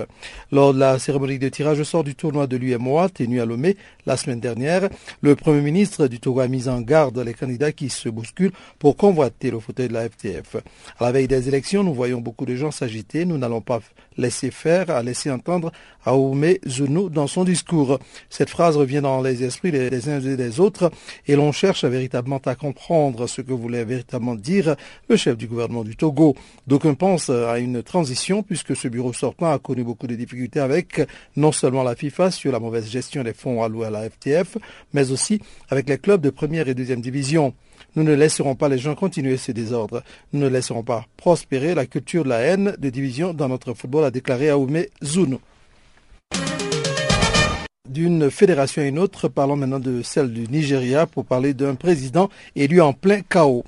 [0.50, 3.76] Lors de la cérémonie de tirage au sort du tournoi de l'UMOA tenu à Lomé
[4.06, 4.88] la semaine dernière,
[5.20, 8.96] le Premier ministre du Togo a mis en garde les candidats qui se bousculent pour
[8.96, 10.56] convoiter le fauteuil de la FTF.
[10.98, 13.24] À la veille des élections, nous voyons beaucoup de gens s'agiter.
[13.24, 13.80] Nous n'allons pas
[14.16, 15.72] laisser faire, à laisser entendre
[16.04, 17.98] Aoumé Zounou dans son discours.
[18.28, 20.90] Cette phrase revient dans les esprits des uns et des autres
[21.26, 24.76] et l'on cherche véritablement à comprendre ce que voulait véritablement dire
[25.08, 26.34] le chef du gouvernement du Togo.
[26.66, 31.02] D'aucuns pensent à une transition puisque ce bureau sortant a connu beaucoup de difficultés avec
[31.36, 34.58] non seulement la FIFA sur la mauvaise gestion des fonds alloués à la FTF,
[34.92, 35.40] mais aussi
[35.70, 37.54] avec les clubs de première et deuxième division.
[37.94, 40.02] Nous ne laisserons pas les gens continuer ces désordres.
[40.32, 44.04] Nous ne laisserons pas prospérer la culture de la haine de division dans notre football,
[44.04, 45.40] a déclaré Aoumé Zounou.
[47.88, 52.30] D'une fédération à une autre, parlons maintenant de celle du Nigeria pour parler d'un président
[52.56, 53.64] élu en plein chaos.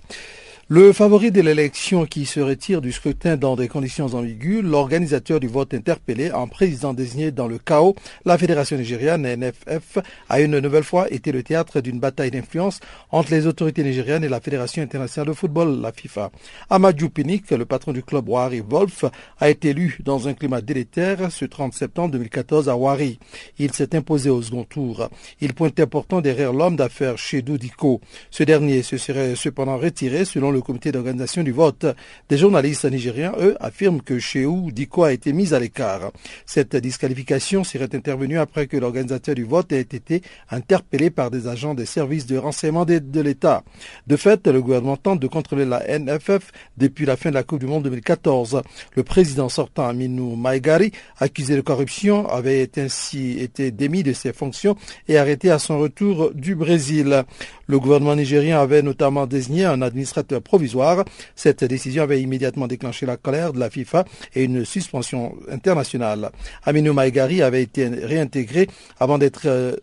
[0.69, 5.47] Le favori de l'élection qui se retire du scrutin dans des conditions ambiguës, l'organisateur du
[5.47, 7.95] vote interpellé en président désigné dans le chaos,
[8.25, 9.99] la Fédération nigériane NFF,
[10.31, 14.29] a une nouvelle fois été le théâtre d'une bataille d'influence entre les autorités nigérianes et
[14.31, 16.31] la Fédération internationale de football, la FIFA.
[16.71, 19.05] Amadou Pinik, le patron du club Wari Wolf,
[19.41, 23.19] a été élu dans un climat délétère ce 30 septembre 2014 à Wari.
[23.59, 25.11] Il s'est imposé au second tour.
[25.43, 28.01] Il pointait pourtant derrière l'homme d'affaires chez Diko.
[28.31, 31.87] Ce dernier se serait cependant retiré selon le comité d'organisation du vote.
[32.29, 36.13] Des journalistes nigériens, eux, affirment que Shehu Diko a été mis à l'écart.
[36.47, 41.75] Cette disqualification serait intervenue après que l'organisateur du vote ait été interpellé par des agents
[41.75, 43.63] des services de renseignement de, l'État.
[44.07, 47.61] De fait, le gouvernement tente de contrôler la NFF depuis la fin de la Coupe
[47.61, 48.63] du Monde 2014.
[48.97, 54.77] Le président sortant Aminou Maigari, accusé de corruption, avait ainsi été démis de ses fonctions
[55.09, 57.25] et arrêté à son retour du Brésil.
[57.67, 61.05] Le gouvernement nigérien avait notamment désigné un administrateur provisoire.
[61.35, 66.31] Cette décision avait immédiatement déclenché la colère de la FIFA et une suspension internationale.
[66.65, 68.69] Aminou Maïgari avait été réintégré
[69.01, 69.77] avant d'être euh,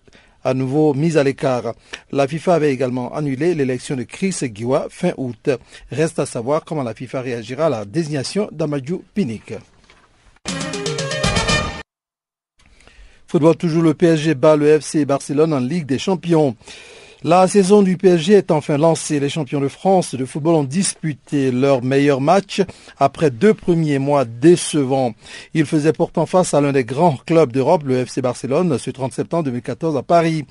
[0.44, 1.74] à nouveau mis à l'écart.
[2.12, 5.50] La FIFA avait également annulé l'élection de Chris Giwa fin août.
[5.92, 9.54] Reste à savoir comment la FIFA réagira à la désignation d'Amadou Pinnick.
[13.28, 16.56] Football toujours le PSG bat le FC Barcelone en Ligue des Champions.
[17.24, 19.20] La saison du PSG est enfin lancée.
[19.20, 22.64] Les champions de France de football ont disputé leur meilleur match
[22.98, 25.14] après deux premiers mois décevants.
[25.54, 29.14] Ils faisaient pourtant face à l'un des grands clubs d'Europe, le FC Barcelone, ce 30
[29.14, 30.46] septembre 2014 à Paris.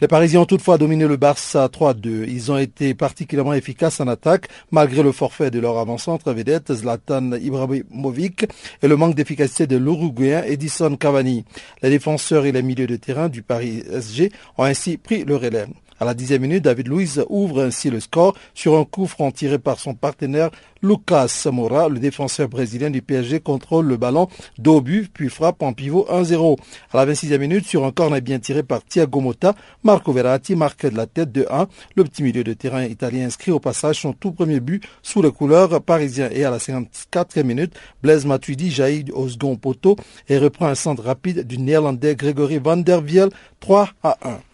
[0.00, 2.28] Les Parisiens ont toutefois dominé le Barça 3-2.
[2.28, 7.32] Ils ont été particulièrement efficaces en attaque, malgré le forfait de leur avant-centre vedette Zlatan
[7.32, 8.46] Ibrahimovic
[8.80, 11.44] et le manque d'efficacité de l'Uruguayen Edison Cavani.
[11.82, 15.66] Les défenseurs et les milieux de terrain du Paris SG ont ainsi pris le relais.
[16.02, 19.60] À la dixième minute, David Luiz ouvre ainsi le score sur un coup franc tiré
[19.60, 20.50] par son partenaire
[20.82, 21.88] Lucas Samora.
[21.88, 24.26] Le défenseur brésilien du PSG contrôle le ballon
[24.58, 26.58] d'obus puis frappe en pivot 1-0.
[26.92, 30.86] À la 26e minute, sur un corner bien tiré par Thiago Motta, Marco Verratti marque
[30.86, 31.68] de la tête de 1.
[31.94, 35.30] Le petit milieu de terrain italien inscrit au passage son tout premier but sous les
[35.30, 36.30] couleurs parisiens.
[36.32, 39.94] Et à la 54e minute, Blaise Matuidi jaillit au second poteau
[40.28, 43.28] et reprend un centre rapide du néerlandais Grégory van der Viel
[43.60, 44.51] 3 à 1.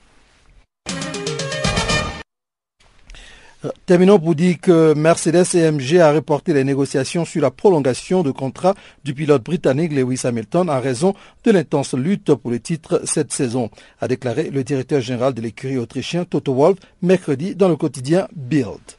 [3.87, 8.75] Terminons pour dire que Mercedes AMG a reporté les négociations sur la prolongation de contrat
[9.05, 11.15] du pilote britannique Lewis Hamilton en raison
[11.45, 15.79] de l'intense lutte pour le titre cette saison, a déclaré le directeur général de l'écurie
[15.79, 18.98] autrichien Toto Wolff mercredi dans le quotidien Bild.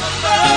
[0.00, 0.47] Oh,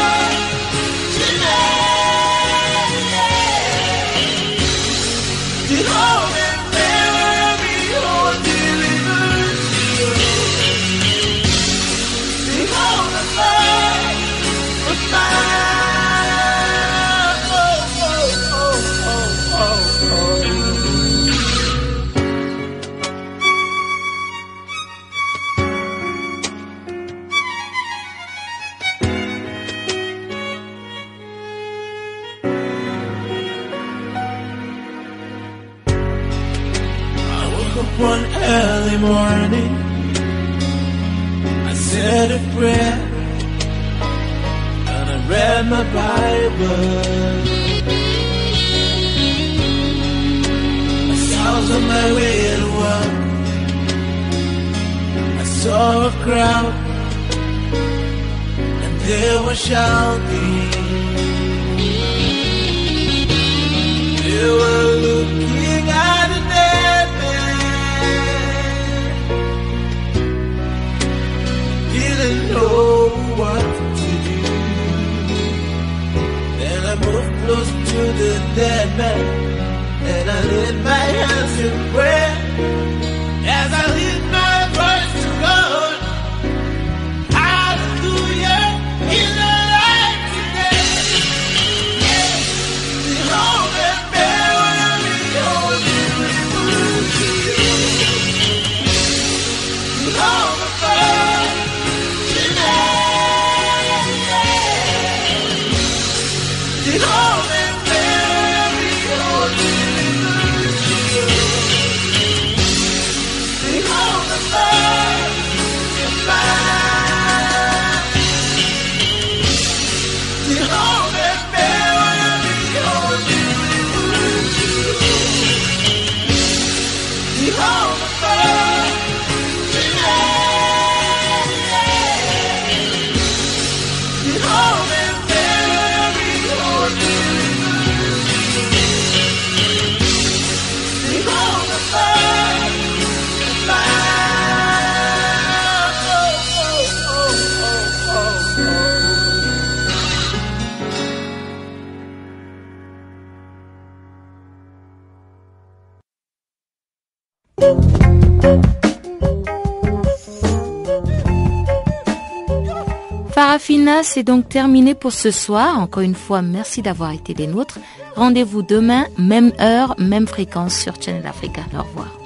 [164.04, 165.80] C'est donc terminé pour ce soir.
[165.80, 167.80] Encore une fois, merci d'avoir été des nôtres.
[168.16, 171.62] Rendez-vous demain, même heure, même fréquence sur Channel Africa.
[171.74, 172.18] Au revoir.